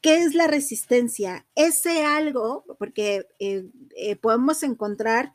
¿Qué 0.00 0.22
es 0.22 0.34
la 0.34 0.46
resistencia? 0.46 1.46
Ese 1.54 2.04
algo, 2.04 2.64
porque 2.78 3.26
eh, 3.38 3.68
eh, 3.96 4.16
podemos 4.16 4.62
encontrar 4.62 5.34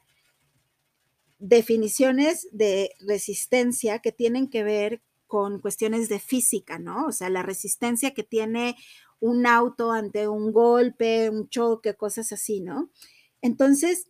definiciones 1.38 2.48
de 2.52 2.92
resistencia 3.00 4.00
que 4.00 4.12
tienen 4.12 4.50
que 4.50 4.64
ver 4.64 5.02
con 5.28 5.60
cuestiones 5.60 6.10
de 6.10 6.20
física, 6.20 6.80
¿no? 6.80 7.06
O 7.06 7.12
sea, 7.12 7.30
la 7.30 7.44
resistencia 7.44 8.14
que 8.14 8.24
tiene 8.24 8.76
un 9.20 9.46
auto 9.46 9.92
ante 9.92 10.28
un 10.28 10.52
golpe, 10.52 11.30
un 11.30 11.50
choque, 11.50 11.96
cosas 11.96 12.32
así, 12.32 12.62
¿no? 12.62 12.90
Entonces, 13.42 14.08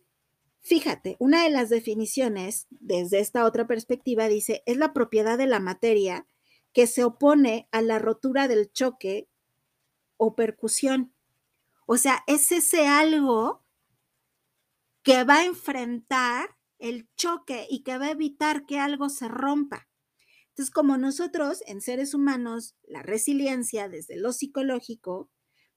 fíjate, 0.60 1.16
una 1.18 1.44
de 1.44 1.50
las 1.50 1.68
definiciones 1.68 2.66
desde 2.70 3.20
esta 3.20 3.44
otra 3.44 3.66
perspectiva 3.66 4.28
dice, 4.28 4.62
es 4.66 4.76
la 4.78 4.92
propiedad 4.92 5.36
de 5.36 5.46
la 5.46 5.60
materia 5.60 6.26
que 6.72 6.86
se 6.86 7.04
opone 7.04 7.68
a 7.72 7.82
la 7.82 7.98
rotura 7.98 8.48
del 8.48 8.70
choque 8.72 9.28
o 10.16 10.34
percusión. 10.34 11.12
O 11.86 11.96
sea, 11.96 12.24
es 12.26 12.52
ese 12.52 12.86
algo 12.86 13.64
que 15.02 15.24
va 15.24 15.36
a 15.36 15.44
enfrentar 15.44 16.56
el 16.78 17.08
choque 17.14 17.66
y 17.70 17.82
que 17.82 17.98
va 17.98 18.06
a 18.06 18.10
evitar 18.10 18.66
que 18.66 18.78
algo 18.78 19.08
se 19.08 19.28
rompa. 19.28 19.88
Entonces, 20.48 20.72
como 20.72 20.96
nosotros 20.96 21.62
en 21.66 21.80
seres 21.80 22.14
humanos, 22.14 22.76
la 22.82 23.02
resiliencia 23.02 23.88
desde 23.88 24.16
lo 24.16 24.32
psicológico, 24.32 25.30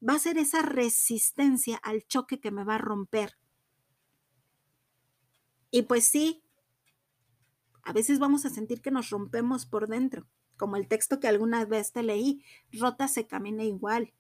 va 0.08 0.14
a 0.14 0.20
ser 0.20 0.38
esa 0.38 0.62
resistencia 0.62 1.78
al 1.78 2.08
choque 2.08 2.40
que 2.40 2.52
me 2.52 2.64
va 2.64 2.76
a 2.76 2.80
romper. 2.80 3.38
Y 5.72 5.84
pues 5.84 6.06
sí, 6.06 6.44
a 7.84 7.94
veces 7.94 8.20
vamos 8.20 8.46
a 8.46 8.50
sentir 8.50 8.82
que 8.82 8.92
nos 8.92 9.10
rompemos 9.10 9.66
por 9.66 9.88
dentro, 9.88 10.28
como 10.58 10.76
el 10.76 10.88
texto 10.88 11.20
que 11.20 11.28
alguna 11.28 11.66
vez 11.66 11.92
te 11.92 12.02
leí, 12.02 12.44
rota 12.72 13.08
se 13.08 13.28
camina 13.28 13.64
igual. 13.64 14.14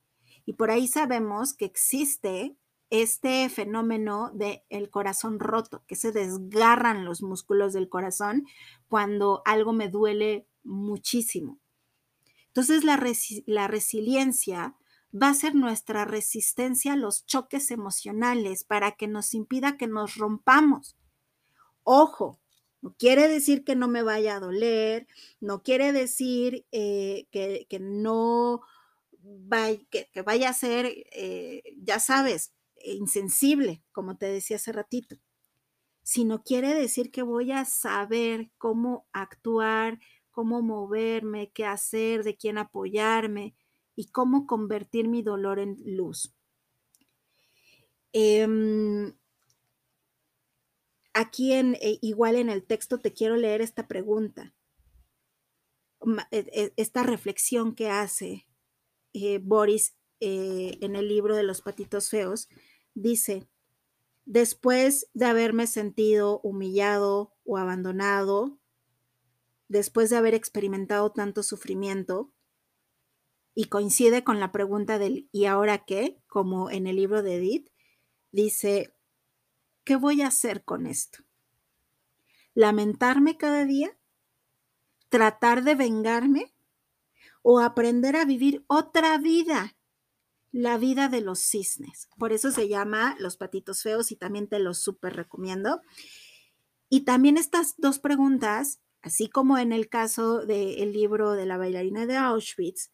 Y 0.50 0.54
por 0.54 0.72
ahí 0.72 0.88
sabemos 0.88 1.54
que 1.54 1.66
existe 1.66 2.58
este 2.90 3.48
fenómeno 3.50 4.32
del 4.34 4.64
el 4.70 4.90
corazón 4.90 5.40
roto, 5.40 5.84
que 5.86 5.96
se 5.96 6.12
desgarran 6.12 7.06
los 7.06 7.22
músculos 7.22 7.72
del 7.72 7.88
corazón 7.88 8.48
cuando 8.88 9.44
algo 9.46 9.74
me 9.74 9.90
duele 9.90 10.48
muchísimo. 10.64 11.60
Entonces 12.48 12.84
la, 12.84 13.00
la 13.46 13.68
resiliencia 13.68 14.76
va 15.14 15.30
a 15.30 15.36
ser 15.36 15.54
nuestra 15.54 16.04
resistencia 16.06 16.94
a 16.94 16.98
los 16.98 17.28
choques 17.28 17.70
emocionales 17.70 18.64
para 18.64 18.94
que 18.94 19.08
nos 19.08 19.36
impida 19.36 19.78
que 19.78 19.86
nos 19.86 20.16
rompamos. 20.16 20.98
Ojo, 21.84 22.40
no 22.82 22.96
quiere 22.98 23.28
decir 23.28 23.64
que 23.64 23.76
no 23.76 23.88
me 23.88 24.02
vaya 24.02 24.38
a 24.38 24.40
doler, 24.40 25.06
no 25.42 25.62
quiere 25.62 25.92
decir 25.92 26.66
eh, 26.72 27.28
que, 27.30 27.80
no 27.80 28.62
vaya, 29.30 29.80
que, 29.89 30.08
vaya 30.24 30.50
a 30.50 30.54
ser, 30.54 30.86
eh, 31.12 31.63
ya 31.78 32.00
sabes, 32.00 32.54
insensible, 32.84 33.84
como 33.92 34.18
te 34.18 34.28
decía 34.28 34.58
hace 34.58 34.72
ratito, 34.72 35.18
sino 36.04 36.44
quiere 36.44 36.74
decir 36.74 37.12
que 37.12 37.22
voy 37.24 37.52
a 37.52 37.65
saber 37.65 38.52
cómo 38.58 39.08
actuar, 39.13 40.00
cómo 40.32 40.62
moverme, 40.62 41.52
qué 41.52 41.65
hacer, 41.65 42.24
de 42.24 42.38
quién 42.38 42.58
apoyarme 42.58 43.56
y 43.96 44.10
cómo 44.12 44.48
convertir 44.48 45.08
mi 45.08 45.22
dolor 45.22 45.60
en 45.60 45.78
luz. 45.86 46.34
Em, 48.13 49.13
aquí 51.13 51.54
en, 51.54 51.76
eh, 51.76 52.00
igual 52.02 52.36
en 52.38 52.50
el 52.50 52.65
texto 52.65 53.00
te 53.00 53.13
quiero 53.13 53.36
leer 53.36 53.62
esta 53.62 53.88
pregunta, 53.88 54.54
e, 56.32 56.39
e, 56.54 56.74
esta 56.78 57.04
reflexión 57.04 57.76
que 57.76 57.89
hace 57.89 58.49
eh, 59.13 59.39
Boris 59.41 59.95
eh, 60.19 60.78
en 60.82 60.95
el 60.95 61.08
libro 61.08 61.36
de 61.36 61.43
los 61.43 61.62
patitos 61.62 62.10
feos, 62.10 62.50
dice, 62.93 63.48
después 64.26 65.10
de 65.13 65.26
haberme 65.26 65.67
sentido 65.67 66.39
humillado 66.41 67.34
o 67.45 67.58
abandonado, 67.58 68.60
después 69.67 70.10
de 70.10 70.17
haber 70.17 70.34
experimentado 70.34 71.12
tanto 71.12 71.43
sufrimiento, 71.43 72.32
y 73.56 73.65
coincide 73.65 74.24
con 74.24 74.39
la 74.39 74.52
pregunta 74.54 75.00
del 75.00 75.28
¿y 75.32 75.45
ahora 75.45 75.80
qué? 75.80 76.22
como 76.28 76.69
en 76.69 76.88
el 76.88 76.95
libro 76.95 77.24
de 77.24 77.36
Edith, 77.36 77.69
dice, 78.32 78.95
¿qué 79.84 79.95
voy 79.95 80.22
a 80.22 80.28
hacer 80.28 80.63
con 80.63 80.86
esto? 80.86 81.24
¿Lamentarme 82.54 83.38
cada 83.38 83.65
día? 83.65 83.98
¿Tratar 85.10 85.63
de 85.63 85.76
vengarme? 85.76 86.54
¿O 87.41 87.60
aprender 87.60 88.15
a 88.15 88.25
vivir 88.25 88.63
otra 88.67 89.17
vida? 89.17 89.75
La 90.52 90.78
vida 90.78 91.10
de 91.10 91.21
los 91.21 91.39
cisnes. 91.39 92.10
Por 92.17 92.34
eso 92.34 92.52
se 92.52 92.67
llama 92.67 93.15
Los 93.19 93.38
patitos 93.38 93.84
feos 93.84 94.12
y 94.12 94.15
también 94.15 94.47
te 94.47 94.60
los 94.60 94.80
súper 94.80 95.15
recomiendo. 95.15 95.82
Y 96.89 97.02
también 97.02 97.38
estas 97.38 97.75
dos 97.78 97.99
preguntas, 97.99 98.82
así 99.02 99.30
como 99.30 99.58
en 99.58 99.71
el 99.71 99.89
caso 99.89 100.45
del 100.45 100.91
libro 100.91 101.34
de 101.34 101.45
la 101.45 101.58
bailarina 101.58 102.08
de 102.08 102.17
Auschwitz, 102.17 102.91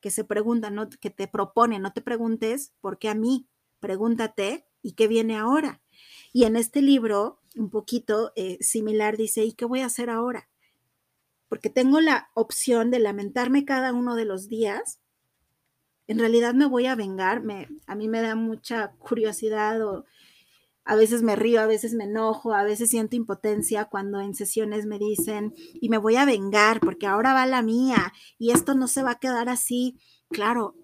que 0.00 0.10
se 0.10 0.24
preguntan, 0.24 0.74
¿no? 0.74 0.88
que 0.88 1.10
te 1.10 1.28
propone, 1.28 1.78
no 1.78 1.92
te 1.92 2.02
preguntes 2.02 2.72
por 2.80 2.98
qué 2.98 3.08
a 3.08 3.14
mí, 3.14 3.48
pregúntate 3.80 4.66
y 4.82 4.92
qué 4.92 5.08
viene 5.08 5.36
ahora. 5.36 5.82
Y 6.32 6.44
en 6.44 6.56
este 6.56 6.82
libro, 6.82 7.40
un 7.56 7.70
poquito 7.70 8.32
eh, 8.36 8.58
similar, 8.60 9.16
dice, 9.16 9.44
¿y 9.44 9.52
qué 9.52 9.64
voy 9.64 9.80
a 9.80 9.86
hacer 9.86 10.08
ahora? 10.10 10.48
Porque 11.52 11.68
tengo 11.68 12.00
la 12.00 12.30
opción 12.32 12.90
de 12.90 12.98
lamentarme 12.98 13.66
cada 13.66 13.92
uno 13.92 14.14
de 14.14 14.24
los 14.24 14.48
días. 14.48 15.02
En 16.06 16.18
realidad 16.18 16.54
me 16.54 16.64
voy 16.64 16.86
a 16.86 16.94
vengar, 16.94 17.42
me, 17.42 17.68
a 17.86 17.94
mí 17.94 18.08
me 18.08 18.22
da 18.22 18.34
mucha 18.34 18.92
curiosidad 18.92 19.86
o 19.86 20.06
a 20.86 20.96
veces 20.96 21.22
me 21.22 21.36
río, 21.36 21.60
a 21.60 21.66
veces 21.66 21.92
me 21.92 22.04
enojo, 22.04 22.54
a 22.54 22.64
veces 22.64 22.88
siento 22.88 23.16
impotencia 23.16 23.84
cuando 23.84 24.22
en 24.22 24.34
sesiones 24.34 24.86
me 24.86 24.98
dicen, 24.98 25.52
y 25.74 25.90
me 25.90 25.98
voy 25.98 26.16
a 26.16 26.24
vengar 26.24 26.80
porque 26.80 27.06
ahora 27.06 27.34
va 27.34 27.44
la 27.44 27.60
mía 27.60 28.14
y 28.38 28.52
esto 28.52 28.74
no 28.74 28.88
se 28.88 29.02
va 29.02 29.10
a 29.10 29.18
quedar 29.18 29.50
así. 29.50 29.98
Claro, 30.30 30.74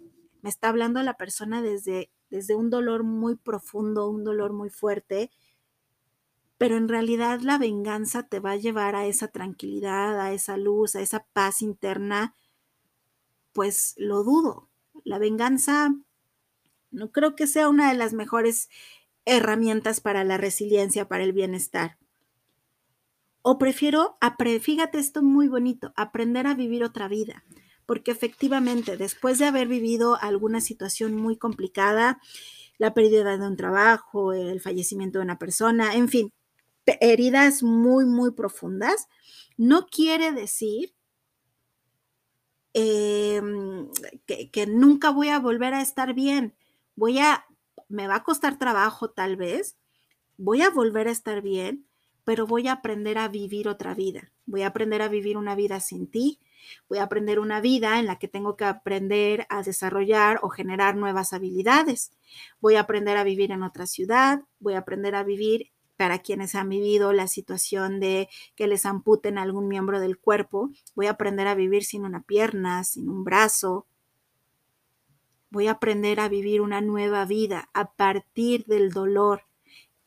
me 0.43 0.51
está 0.51 0.69
hablando 0.69 1.03
la 1.03 1.15
persona 1.15 1.63
desde 1.63 2.11
desde 2.31 2.55
un 2.55 2.71
dolor 2.71 3.05
muy 3.05 3.37
profundo, 3.37 4.09
un 4.09 4.25
dolor 4.25 4.53
muy 4.53 4.71
fuerte, 4.71 5.31
pero 6.59 6.77
en 6.77 6.89
realidad 6.89 7.41
la 7.41 7.57
venganza 7.57 8.25
te 8.25 8.41
va 8.41 8.53
a 8.53 8.57
llevar 8.57 8.97
a 8.97 9.07
esa 9.07 9.29
tranquilidad, 9.29 10.21
a 10.21 10.33
esa 10.33 10.57
luz, 10.57 10.97
a 10.97 11.01
esa 11.01 11.27
paz 11.33 11.63
interna, 11.63 12.35
pues 13.53 13.95
lo 13.97 14.25
dudo. 14.25 14.69
La 15.05 15.19
venganza 15.19 15.95
no 16.91 17.13
creo 17.13 17.37
que 17.37 17.47
sea 17.47 17.69
una 17.69 17.89
de 17.89 17.97
las 17.97 18.13
mejores 18.13 18.69
herramientas 19.25 20.01
para 20.01 20.25
la 20.25 20.37
resiliencia, 20.37 21.09
para 21.09 21.25
el 21.25 21.33
bienestar. 21.33 21.97
O 23.43 23.59
prefiero, 23.59 24.19
fíjate 24.61 24.99
esto 24.99 25.23
muy 25.23 25.49
bonito, 25.49 25.93
aprender 25.97 26.47
a 26.47 26.55
vivir 26.55 26.83
otra 26.83 27.09
vida 27.09 27.45
porque 27.89 28.11
efectivamente 28.11 28.99
después 28.99 29.39
de 29.39 29.47
haber 29.47 29.67
vivido 29.67 30.19
alguna 30.21 30.61
situación 30.61 31.15
muy 31.15 31.39
complicada, 31.39 32.21
la 32.77 32.93
pérdida 32.93 33.39
de 33.39 33.47
un 33.47 33.57
trabajo, 33.57 34.35
el 34.35 34.61
fallecimiento 34.61 35.19
de 35.19 35.25
una 35.25 35.39
persona, 35.39 35.95
en 35.95 36.09
fin, 36.11 36.31
heridas 37.01 37.63
muy, 37.63 38.05
muy 38.05 38.31
profundas, 38.31 39.09
no 39.57 39.87
quiere 39.87 40.33
decir 40.33 40.95
em, 42.73 43.89
que, 44.27 44.51
que, 44.51 44.67
nunca 44.67 45.11
voy 45.11 45.29
a 45.29 45.39
volver 45.39 45.75
a 45.75 45.83
estar 45.83 46.15
bien. 46.15 46.55
Voy 46.95 47.19
a, 47.19 47.45
me 47.89 48.07
va 48.07 48.17
a 48.17 48.25
costar 48.25 48.59
trabajo 48.59 49.11
tal 49.11 49.37
vez, 49.37 49.77
voy 50.37 50.63
a 50.63 50.71
volver 50.71 51.09
a 51.09 51.13
estar 51.13 51.43
bien, 51.43 51.87
pero 52.25 52.47
voy 52.47 52.69
a 52.69 52.73
aprender 52.73 53.19
a 53.19 53.29
vivir 53.29 53.69
otra 53.69 53.95
vida. 53.95 54.33
Voy 54.47 54.63
a 54.63 54.69
aprender 54.69 55.03
a 55.03 55.09
vivir 55.09 55.37
una 55.37 55.55
vida 55.55 55.81
sin 55.81 56.07
ti, 56.07 56.41
Voy 56.89 56.99
a 56.99 57.05
aprender 57.05 57.39
una 57.39 57.61
vida 57.61 57.99
en 57.99 58.07
la 58.07 58.19
que 58.19 58.29
tengo 58.29 58.57
que 58.57 58.65
aprender 58.65 59.47
a 59.49 59.63
desarrollar 59.63 60.41
o 60.43 60.49
generar 60.49 60.97
nuevas 60.97 61.33
habilidades. 61.33 62.13
Voy 62.61 62.77
a 62.77 62.81
aprender 62.81 63.17
a 63.17 63.25
vivir 63.25 63.53
en 63.53 63.63
otra 63.63 63.87
ciudad, 63.87 64.43
voy 64.59 64.75
a 64.75 64.79
aprender 64.79 65.15
a 65.15 65.25
vivir 65.25 65.73
para 65.99 66.21
quienes 66.21 66.55
han 66.55 66.69
vivido 66.69 67.13
la 67.13 67.27
situación 67.27 67.99
de 67.99 68.29
que 68.55 68.69
les 68.69 68.87
amputen 68.87 69.37
algún 69.37 69.67
miembro 69.67 69.99
del 69.99 70.17
cuerpo, 70.17 70.71
voy 70.95 71.07
a 71.07 71.11
aprender 71.11 71.49
a 71.49 71.57
vivir 71.57 71.85
sin 71.85 72.05
una 72.05 72.23
pierna, 72.23 72.85
sin 72.85 73.11
un 73.11 73.25
brazo. 73.25 73.85
Voy 75.51 75.67
a 75.67 75.73
aprender 75.73 76.21
a 76.21 76.29
vivir 76.29 76.61
una 76.61 76.81
nueva 76.81 77.25
vida 77.25 77.69
a 77.75 77.93
partir 77.95 78.65
del 78.67 78.93
dolor. 78.93 79.43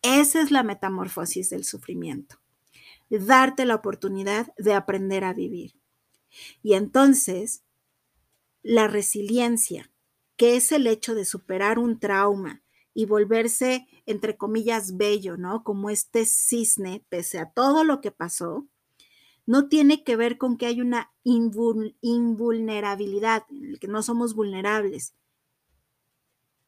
Esa 0.01 0.41
es 0.41 0.49
la 0.49 0.63
metamorfosis 0.63 1.49
del 1.49 1.65
sufrimiento. 1.65 2.39
Darte 3.09 3.65
la 3.65 3.75
oportunidad 3.75 4.53
de 4.57 4.73
aprender 4.73 5.25
a 5.25 5.33
vivir. 5.33 5.75
Y 6.63 6.75
entonces, 6.75 7.63
la 8.63 8.87
resiliencia, 8.87 9.91
que 10.37 10.55
es 10.55 10.71
el 10.71 10.87
hecho 10.87 11.15
de 11.15 11.25
superar 11.25 11.79
un 11.79 11.99
trauma 11.99 12.63
y 12.93 13.05
volverse, 13.07 13.87
entre 14.11 14.37
comillas, 14.37 14.97
bello, 14.97 15.37
¿no? 15.37 15.63
Como 15.63 15.89
este 15.89 16.25
cisne, 16.25 17.03
pese 17.09 17.39
a 17.39 17.49
todo 17.49 17.83
lo 17.83 18.01
que 18.01 18.11
pasó, 18.11 18.67
no 19.45 19.67
tiene 19.67 20.03
que 20.03 20.15
ver 20.15 20.37
con 20.37 20.57
que 20.57 20.67
hay 20.67 20.81
una 20.81 21.11
invulnerabilidad, 21.23 23.45
que 23.79 23.87
no 23.87 24.03
somos 24.03 24.35
vulnerables. 24.35 25.15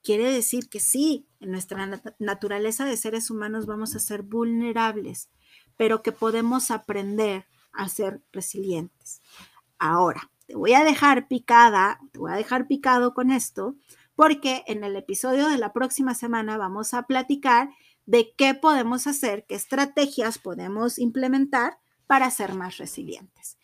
Quiere 0.02 0.32
decir 0.32 0.70
que 0.70 0.80
sí, 0.80 1.28
en 1.40 1.52
nuestra 1.52 2.02
naturaleza 2.20 2.86
de 2.86 2.98
seres 2.98 3.30
humanos 3.30 3.68
vamos 3.68 3.96
a 3.96 4.00
ser 4.00 4.24
vulnerables, 4.24 5.30
pero 5.78 6.02
que 6.02 6.12
podemos 6.12 6.72
aprender 6.72 7.46
a 7.72 7.88
ser 7.88 8.22
resilientes. 8.34 9.22
Ahora, 9.78 10.32
te 10.46 10.56
voy 10.56 10.74
a 10.74 10.84
dejar 10.84 11.28
picada, 11.28 12.00
te 12.12 12.20
voy 12.20 12.32
a 12.32 12.36
dejar 12.36 12.68
picado 12.68 13.14
con 13.14 13.32
esto, 13.32 13.76
porque 14.16 14.64
en 14.68 14.84
el 14.84 14.96
episodio 14.96 15.48
de 15.48 15.58
la 15.58 15.74
próxima 15.74 16.14
semana 16.16 16.58
vamos 16.58 16.94
a 16.94 17.04
platicar 17.04 17.70
de 18.06 18.34
qué 18.38 18.54
podemos 18.54 19.08
hacer, 19.08 19.46
qué 19.48 19.56
estrategias 19.56 20.38
podemos 20.38 21.00
implementar 21.00 21.78
para 22.08 22.30
ser 22.32 22.54
más 22.54 22.78
resilientes. 22.78 23.58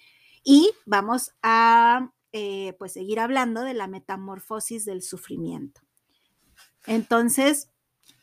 Y 0.43 0.71
vamos 0.85 1.31
a 1.43 2.11
eh, 2.31 2.73
pues 2.79 2.93
seguir 2.93 3.19
hablando 3.19 3.61
de 3.61 3.73
la 3.73 3.87
metamorfosis 3.87 4.85
del 4.85 5.01
sufrimiento. 5.01 5.81
Entonces, 6.87 7.69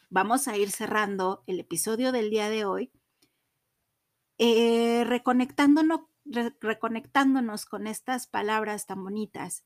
vamos 0.08 0.48
a 0.48 0.56
ir 0.56 0.70
cerrando 0.70 1.44
el 1.46 1.60
episodio 1.60 2.12
del 2.12 2.30
día 2.30 2.48
de 2.48 2.64
hoy, 2.64 2.90
eh, 4.38 5.04
reconectándonos 5.04 6.00
reconectándonos 6.60 7.66
con 7.66 7.86
estas 7.86 8.26
palabras 8.26 8.86
tan 8.86 9.02
bonitas. 9.02 9.64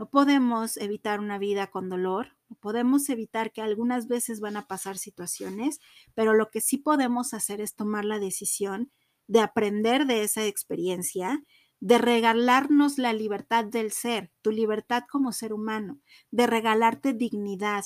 No 0.00 0.08
podemos 0.08 0.78
evitar 0.78 1.20
una 1.20 1.36
vida 1.36 1.66
con 1.66 1.90
dolor, 1.90 2.34
podemos 2.60 3.10
evitar 3.10 3.52
que 3.52 3.60
algunas 3.60 4.08
veces 4.08 4.40
van 4.40 4.56
a 4.56 4.66
pasar 4.66 4.96
situaciones, 4.96 5.78
pero 6.14 6.32
lo 6.32 6.48
que 6.48 6.62
sí 6.62 6.78
podemos 6.78 7.34
hacer 7.34 7.60
es 7.60 7.74
tomar 7.74 8.06
la 8.06 8.18
decisión 8.18 8.90
de 9.26 9.40
aprender 9.40 10.06
de 10.06 10.22
esa 10.22 10.46
experiencia, 10.46 11.44
de 11.80 11.98
regalarnos 11.98 12.96
la 12.96 13.12
libertad 13.12 13.66
del 13.66 13.92
ser, 13.92 14.32
tu 14.40 14.52
libertad 14.52 15.02
como 15.06 15.32
ser 15.32 15.52
humano, 15.52 16.00
de 16.30 16.46
regalarte 16.46 17.12
dignidad, 17.12 17.84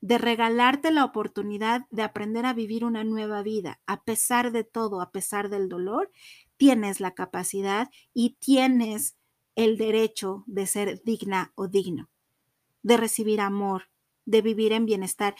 de 0.00 0.18
regalarte 0.18 0.92
la 0.92 1.04
oportunidad 1.04 1.84
de 1.90 2.02
aprender 2.02 2.46
a 2.46 2.54
vivir 2.54 2.84
una 2.84 3.02
nueva 3.02 3.42
vida. 3.42 3.80
A 3.88 4.04
pesar 4.04 4.52
de 4.52 4.62
todo, 4.62 5.00
a 5.00 5.10
pesar 5.10 5.48
del 5.48 5.68
dolor, 5.68 6.12
tienes 6.58 7.00
la 7.00 7.10
capacidad 7.10 7.90
y 8.14 8.36
tienes 8.38 9.16
el 9.54 9.76
derecho 9.76 10.44
de 10.46 10.66
ser 10.66 11.02
digna 11.04 11.52
o 11.54 11.68
digno, 11.68 12.08
de 12.82 12.96
recibir 12.96 13.40
amor, 13.40 13.88
de 14.24 14.42
vivir 14.42 14.72
en 14.72 14.86
bienestar. 14.86 15.34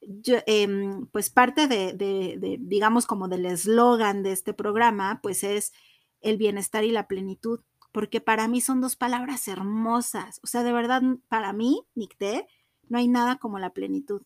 Em, 0.00 1.06
pues 1.06 1.30
parte 1.30 1.66
de, 1.66 1.92
de, 1.94 2.58
digamos, 2.60 3.06
como 3.06 3.28
del 3.28 3.46
eslogan 3.46 4.22
de 4.22 4.32
este 4.32 4.52
programa, 4.52 5.20
pues 5.22 5.42
es 5.42 5.72
el 6.20 6.36
bienestar 6.36 6.84
y 6.84 6.90
la 6.90 7.08
plenitud, 7.08 7.60
porque 7.92 8.20
para 8.20 8.46
mí 8.46 8.60
son 8.60 8.80
dos 8.80 8.96
palabras 8.96 9.48
hermosas. 9.48 10.40
O 10.42 10.46
sea, 10.46 10.62
de 10.62 10.72
verdad, 10.72 11.02
para 11.28 11.52
mí, 11.52 11.82
Nicté, 11.94 12.46
no 12.88 12.98
hay 12.98 13.08
nada 13.08 13.36
como 13.36 13.58
la 13.58 13.70
plenitud, 13.70 14.22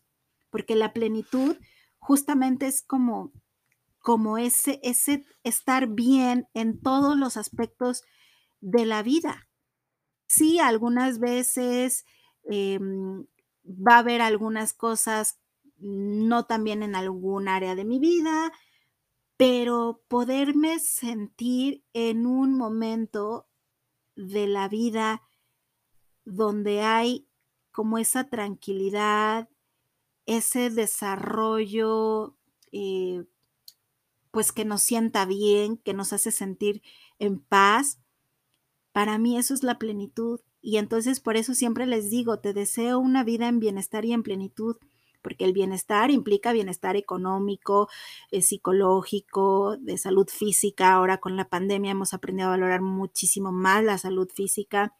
porque 0.49 0.75
la 0.75 0.93
plenitud 0.93 1.57
justamente 1.99 2.67
es 2.67 2.81
como, 2.81 3.31
como 3.99 4.37
ese, 4.37 4.79
ese 4.83 5.23
estar 5.43 5.87
bien 5.87 6.47
en 6.53 6.79
todos 6.79 7.17
los 7.17 7.37
aspectos 7.37 8.03
de 8.61 8.85
la 8.85 9.03
vida. 9.03 9.47
Sí, 10.27 10.59
algunas 10.59 11.19
veces 11.19 12.05
em, 12.45 13.25
va 13.65 13.95
a 13.95 13.99
haber 13.99 14.21
algunas 14.21 14.73
cosas 14.73 15.39
no 15.77 16.45
también 16.45 16.83
en 16.83 16.95
algún 16.95 17.47
área 17.47 17.75
de 17.75 17.85
mi 17.85 17.99
vida, 17.99 18.51
pero 19.37 20.01
poderme 20.07 20.79
sentir 20.79 21.83
en 21.93 22.25
un 22.27 22.55
momento 22.57 23.47
de 24.15 24.47
la 24.47 24.67
vida 24.67 25.23
donde 26.25 26.81
hay 26.81 27.27
como 27.71 27.97
esa 27.97 28.25
tranquilidad, 28.29 29.49
ese 30.25 30.69
desarrollo, 30.69 32.37
eh, 32.71 33.25
pues 34.31 34.51
que 34.51 34.65
nos 34.65 34.81
sienta 34.81 35.25
bien, 35.25 35.77
que 35.77 35.93
nos 35.93 36.13
hace 36.13 36.31
sentir 36.31 36.81
en 37.19 37.39
paz. 37.39 37.99
Para 38.91 39.17
mí 39.17 39.37
eso 39.37 39.53
es 39.53 39.63
la 39.63 39.79
plenitud. 39.79 40.41
Y 40.61 40.77
entonces 40.77 41.19
por 41.19 41.37
eso 41.37 41.53
siempre 41.53 41.85
les 41.87 42.09
digo, 42.09 42.39
te 42.39 42.53
deseo 42.53 42.99
una 42.99 43.23
vida 43.23 43.47
en 43.47 43.59
bienestar 43.59 44.05
y 44.05 44.13
en 44.13 44.23
plenitud, 44.23 44.77
porque 45.21 45.45
el 45.45 45.53
bienestar 45.53 46.11
implica 46.11 46.51
bienestar 46.51 46.95
económico, 46.95 47.89
eh, 48.31 48.41
psicológico, 48.41 49.77
de 49.77 49.97
salud 49.97 50.27
física. 50.27 50.93
Ahora 50.93 51.17
con 51.17 51.35
la 51.35 51.49
pandemia 51.49 51.91
hemos 51.91 52.13
aprendido 52.13 52.49
a 52.49 52.51
valorar 52.51 52.81
muchísimo 52.81 53.51
más 53.51 53.83
la 53.83 53.97
salud 53.97 54.29
física. 54.33 54.95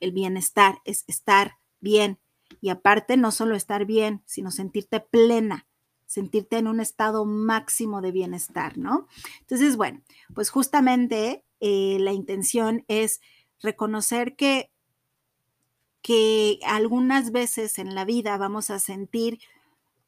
El 0.00 0.12
bienestar 0.12 0.78
es 0.84 1.04
estar 1.06 1.58
bien. 1.80 2.18
Y 2.60 2.68
aparte, 2.68 3.16
no 3.16 3.30
solo 3.30 3.54
estar 3.54 3.86
bien, 3.86 4.22
sino 4.26 4.50
sentirte 4.50 5.00
plena, 5.00 5.66
sentirte 6.06 6.58
en 6.58 6.68
un 6.68 6.80
estado 6.80 7.24
máximo 7.24 8.02
de 8.02 8.12
bienestar, 8.12 8.76
¿no? 8.76 9.06
Entonces, 9.40 9.76
bueno, 9.76 10.02
pues 10.34 10.50
justamente 10.50 11.44
eh, 11.62 11.96
la 12.00 12.12
intención 12.12 12.84
es 12.88 13.22
reconocer 13.62 14.36
que, 14.36 14.70
que 16.02 16.58
algunas 16.66 17.32
veces 17.32 17.78
en 17.78 17.94
la 17.94 18.04
vida 18.04 18.36
vamos 18.36 18.68
a 18.70 18.78
sentir 18.78 19.38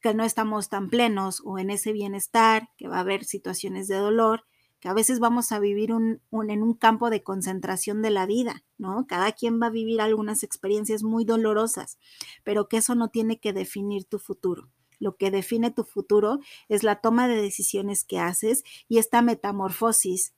que 0.00 0.12
no 0.12 0.24
estamos 0.24 0.68
tan 0.68 0.90
plenos 0.90 1.40
o 1.46 1.58
en 1.58 1.70
ese 1.70 1.92
bienestar, 1.92 2.68
que 2.76 2.88
va 2.88 2.98
a 2.98 3.00
haber 3.00 3.24
situaciones 3.24 3.88
de 3.88 3.96
dolor 3.96 4.44
que 4.84 4.90
a 4.90 4.92
veces 4.92 5.18
vamos 5.18 5.50
a 5.50 5.60
vivir 5.60 5.92
en 5.92 6.20
un 6.30 6.74
campo 6.74 7.08
de 7.08 7.22
concentración 7.22 8.02
de 8.02 8.10
la 8.10 8.26
vida, 8.26 8.64
¿no? 8.76 9.06
Cada 9.06 9.32
quien 9.32 9.58
va 9.58 9.68
a 9.68 9.70
vivir 9.70 10.02
algunas 10.02 10.42
experiencias 10.42 11.02
muy 11.02 11.24
dolorosas, 11.24 11.98
pero 12.42 12.68
que 12.68 12.76
eso 12.76 12.94
no 12.94 13.08
tiene 13.08 13.40
que 13.40 13.54
definir 13.54 14.04
tu 14.04 14.18
futuro. 14.18 14.68
Lo 14.98 15.16
que 15.16 15.30
define 15.30 15.70
tu 15.70 15.84
futuro 15.84 16.38
es 16.68 16.82
la 16.82 16.96
toma 16.96 17.28
de 17.28 17.40
decisiones 17.40 18.04
que 18.04 18.18
haces 18.18 18.62
y 18.86 18.98
esta 18.98 19.22
metamorfosis 19.22 20.34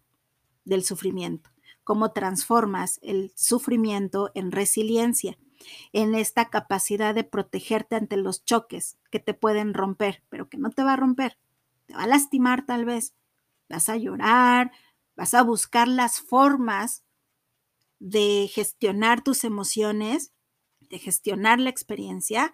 del 0.67 0.85
sufrimiento. 0.85 1.51
Cómo 1.85 2.13
transformas 2.13 2.99
el 3.03 3.33
sufrimiento 3.35 4.31
en 4.35 4.53
resiliencia, 4.53 5.39
en 5.93 6.15
esta 6.15 6.51
capacidad 6.51 7.15
de 7.15 7.25
protegerte 7.25 7.97
ante 7.97 8.19
los 8.19 8.45
choques 8.45 8.99
que 9.11 9.21
te 9.21 9.33
pueden 9.33 9.73
romper, 9.73 10.23
pero 10.29 10.51
que 10.51 10.59
no 10.59 10.71
te 10.71 10.83
va 10.83 10.93
a 10.93 10.97
romper, 10.97 11.39
te 11.87 11.95
va 11.95 12.03
a 12.03 12.07
lastimar 12.07 12.67
tal 12.67 12.85
vez, 12.85 13.15
vas 13.69 13.89
a 13.89 13.97
llorar, 13.97 14.73
vas 15.17 15.33
a 15.33 15.43
buscar 15.43 15.89
las 15.89 16.21
formas 16.21 17.05
de 17.99 18.51
gestionar 18.53 19.23
tus 19.23 19.45
emociones, 19.45 20.33
de 20.81 20.99
gestionar 20.99 21.59
la 21.59 21.71
experiencia, 21.71 22.53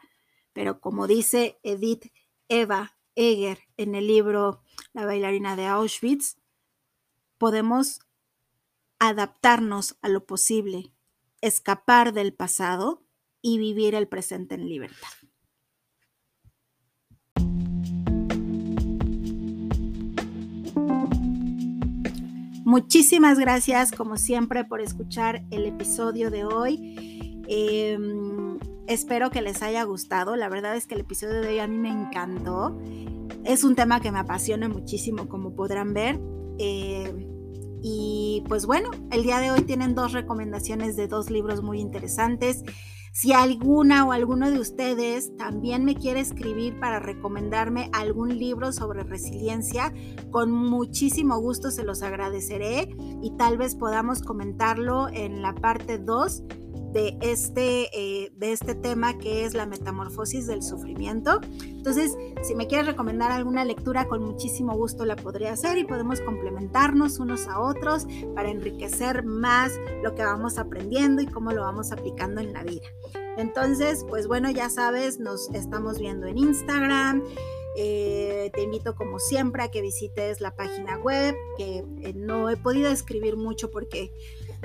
pero 0.53 0.81
como 0.81 1.07
dice 1.07 1.59
Edith 1.63 2.13
Eva 2.49 2.97
Eger 3.15 3.61
en 3.77 3.95
el 3.95 4.07
libro 4.07 4.63
La 4.93 5.05
bailarina 5.05 5.57
de 5.57 5.67
Auschwitz, 5.67 6.37
podemos 7.43 7.99
adaptarnos 9.01 9.97
a 10.01 10.09
lo 10.09 10.27
posible, 10.27 10.95
escapar 11.41 12.13
del 12.13 12.33
pasado 12.33 13.03
y 13.41 13.59
vivir 13.59 13.97
el 13.97 14.07
presente 14.07 14.55
en 14.55 14.69
libertad. 14.69 15.09
Muchísimas 22.65 23.41
gracias, 23.41 23.91
como 23.91 24.19
siempre, 24.19 24.65
por 24.65 24.81
escuchar 24.81 25.45
el 25.51 25.67
episodio 25.67 26.31
de 26.31 26.45
hoy. 26.45 27.43
Em, 27.49 28.61
espero 28.87 29.33
que 29.33 29.43
les 29.43 29.63
haya 29.63 29.83
gustado. 29.83 30.37
La 30.37 30.49
verdad 30.49 30.77
es 30.77 30.87
que 30.87 30.95
el 30.95 31.01
episodio 31.01 31.41
de 31.41 31.49
hoy 31.49 31.59
a 31.59 31.67
mí 31.67 31.77
me 31.77 31.91
encantó. 31.91 32.81
Es 33.45 33.65
un 33.65 33.75
tema 33.75 34.01
que 34.01 34.13
me 34.13 34.21
apasiona 34.21 34.69
muchísimo, 34.69 35.29
como 35.29 35.57
podrán 35.57 35.93
ver. 35.93 36.21
Eh, 36.59 37.32
y 37.83 38.45
pues 38.49 38.67
bueno, 38.67 38.91
el 39.11 39.23
día 39.25 39.41
de 39.41 39.51
hoy 39.51 39.63
tienen 39.63 39.95
dos 39.95 40.13
recomendaciones 40.13 40.97
de 40.97 41.09
dos 41.09 41.31
libros 41.31 41.63
muy 41.63 41.81
interesantes. 41.81 42.63
Si 43.13 43.35
alguna 43.35 44.07
o 44.07 44.13
alguno 44.13 44.51
de 44.51 44.59
ustedes 44.59 45.37
también 45.37 45.85
me 45.85 45.95
quiere 45.95 46.21
escribir 46.21 46.81
para 46.81 46.99
recomendarme 46.99 47.91
algún 47.93 48.39
libro 48.39 48.73
sobre 48.73 49.03
resiliencia, 49.03 49.93
con 50.31 50.51
muchísimo 50.51 51.39
gusto 51.39 51.71
se 51.71 51.85
los 51.85 52.03
agradeceré 52.03 52.89
y 53.21 53.37
tal 53.37 53.59
vez 53.59 53.75
podamos 53.75 54.23
comentarlo 54.23 55.09
en 55.11 55.43
la 55.43 55.55
parte 55.55 55.99
2 55.99 56.43
de 56.93 57.17
este, 57.21 57.89
eh, 57.93 58.33
de 58.37 58.53
este 58.53 58.75
tema 58.75 59.19
que 59.19 59.45
es 59.45 59.55
la 59.55 59.67
metamorfosis 59.67 60.47
del 60.47 60.63
sufrimiento. 60.63 61.41
Entonces, 61.65 62.17
si 62.43 62.55
me 62.55 62.67
quieres 62.67 62.87
recomendar 62.87 63.33
alguna 63.33 63.65
lectura, 63.65 64.07
con 64.07 64.23
muchísimo 64.23 64.75
gusto 64.77 65.05
la 65.05 65.17
podría 65.17 65.53
hacer 65.53 65.79
y 65.79 65.85
podemos 65.85 66.21
complementarnos 66.21 67.19
unos 67.19 67.47
a 67.49 67.61
otros 67.61 68.07
para 68.35 68.51
enriquecer 68.51 69.25
más 69.25 69.73
lo 70.03 70.15
que 70.15 70.23
vamos 70.23 70.59
aprendiendo 70.59 71.23
y 71.23 71.27
cómo 71.27 71.53
lo 71.53 71.63
vamos 71.63 71.93
aplicando 71.93 72.41
en 72.41 72.53
la 72.53 72.63
vida. 72.63 72.87
Entonces, 73.37 74.05
pues 74.09 74.27
bueno, 74.27 74.51
ya 74.51 74.69
sabes, 74.69 75.19
nos 75.19 75.49
estamos 75.51 75.99
viendo 75.99 76.27
en 76.27 76.39
Instagram. 76.39 77.23
Eh, 77.75 78.51
te 78.53 78.63
invito 78.63 78.95
como 78.95 79.19
siempre 79.19 79.63
a 79.63 79.71
que 79.71 79.81
visites 79.81 80.43
la 80.43 80.55
página 80.55 80.99
web, 80.99 81.35
que 81.57 81.85
eh, 82.03 82.13
no 82.15 82.51
he 82.51 82.57
podido 82.59 82.91
escribir 82.91 83.37
mucho 83.37 83.71
porque 83.71 84.13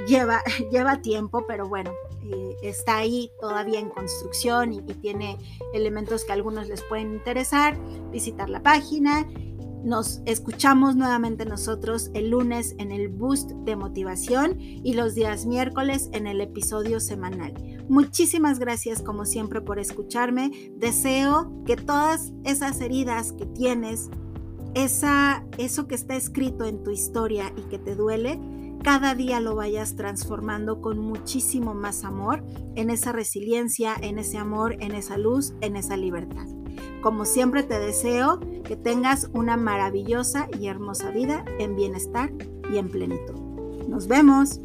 lleva, 0.05 0.43
lleva 0.71 1.01
tiempo, 1.01 1.45
pero 1.47 1.67
bueno, 1.67 1.91
eh, 2.23 2.55
está 2.61 2.97
ahí 2.97 3.31
todavía 3.39 3.79
en 3.79 3.89
construcción 3.89 4.73
y, 4.73 4.81
tiene 4.81 5.37
elementos 5.73 6.25
que 6.25 6.31
a 6.31 6.35
algunos 6.35 6.67
les 6.67 6.81
pueden 6.83 7.13
interesar. 7.13 7.77
Visitar 8.11 8.49
la 8.49 8.61
página. 8.61 9.27
Nos 9.83 10.21
escuchamos 10.25 10.95
nuevamente 10.95 11.45
nosotros 11.45 12.09
el 12.13 12.31
lunes 12.31 12.75
en 12.77 12.91
el 12.91 13.09
Boost 13.09 13.51
de 13.51 13.75
Motivación 13.75 14.59
y 14.59 14.93
los 14.93 15.15
días 15.15 15.45
miércoles 15.45 16.09
en 16.13 16.27
el 16.27 16.41
episodio 16.41 16.99
semanal. 16.99 17.53
Muchísimas 17.87 18.59
gracias 18.59 19.01
como 19.01 19.23
siempre 19.23 19.61
por 19.61 19.79
escucharme. 19.79 20.71
Deseo 20.75 21.63
que 21.65 21.77
todas 21.77 22.33
esas 22.43 22.81
heridas 22.81 23.31
que 23.31 23.45
tienes, 23.45 24.09
esa, 24.73 25.45
eso 25.57 25.87
que 25.87 25.95
está 25.95 26.15
escrito 26.15 26.65
en 26.65 26.83
tu 26.83 26.91
historia 26.91 27.53
y 27.55 27.61
que 27.69 27.79
te 27.79 27.95
duele, 27.95 28.39
cada 28.83 29.15
día 29.15 29.39
lo 29.39 29.55
vayas 29.55 29.95
transformando 29.95 30.81
con 30.81 30.99
muchísimo 30.99 31.73
más 31.73 32.03
amor, 32.03 32.43
en 32.75 32.89
esa 32.89 33.11
resiliencia, 33.11 33.95
en 33.99 34.19
ese 34.19 34.37
amor, 34.37 34.77
en 34.79 34.93
esa 34.93 35.17
luz, 35.17 35.53
en 35.61 35.75
esa 35.75 35.97
libertad. 35.97 36.45
Como 37.01 37.25
siempre 37.25 37.63
te 37.63 37.79
deseo 37.79 38.39
que 38.63 38.75
tengas 38.75 39.29
una 39.33 39.57
maravillosa 39.57 40.47
y 40.59 40.67
hermosa 40.67 41.11
vida 41.11 41.45
en 41.59 41.75
bienestar 41.75 42.31
y 42.71 42.77
en 42.77 42.89
plenitud. 42.89 43.39
Nos 43.87 44.07
vemos. 44.07 44.61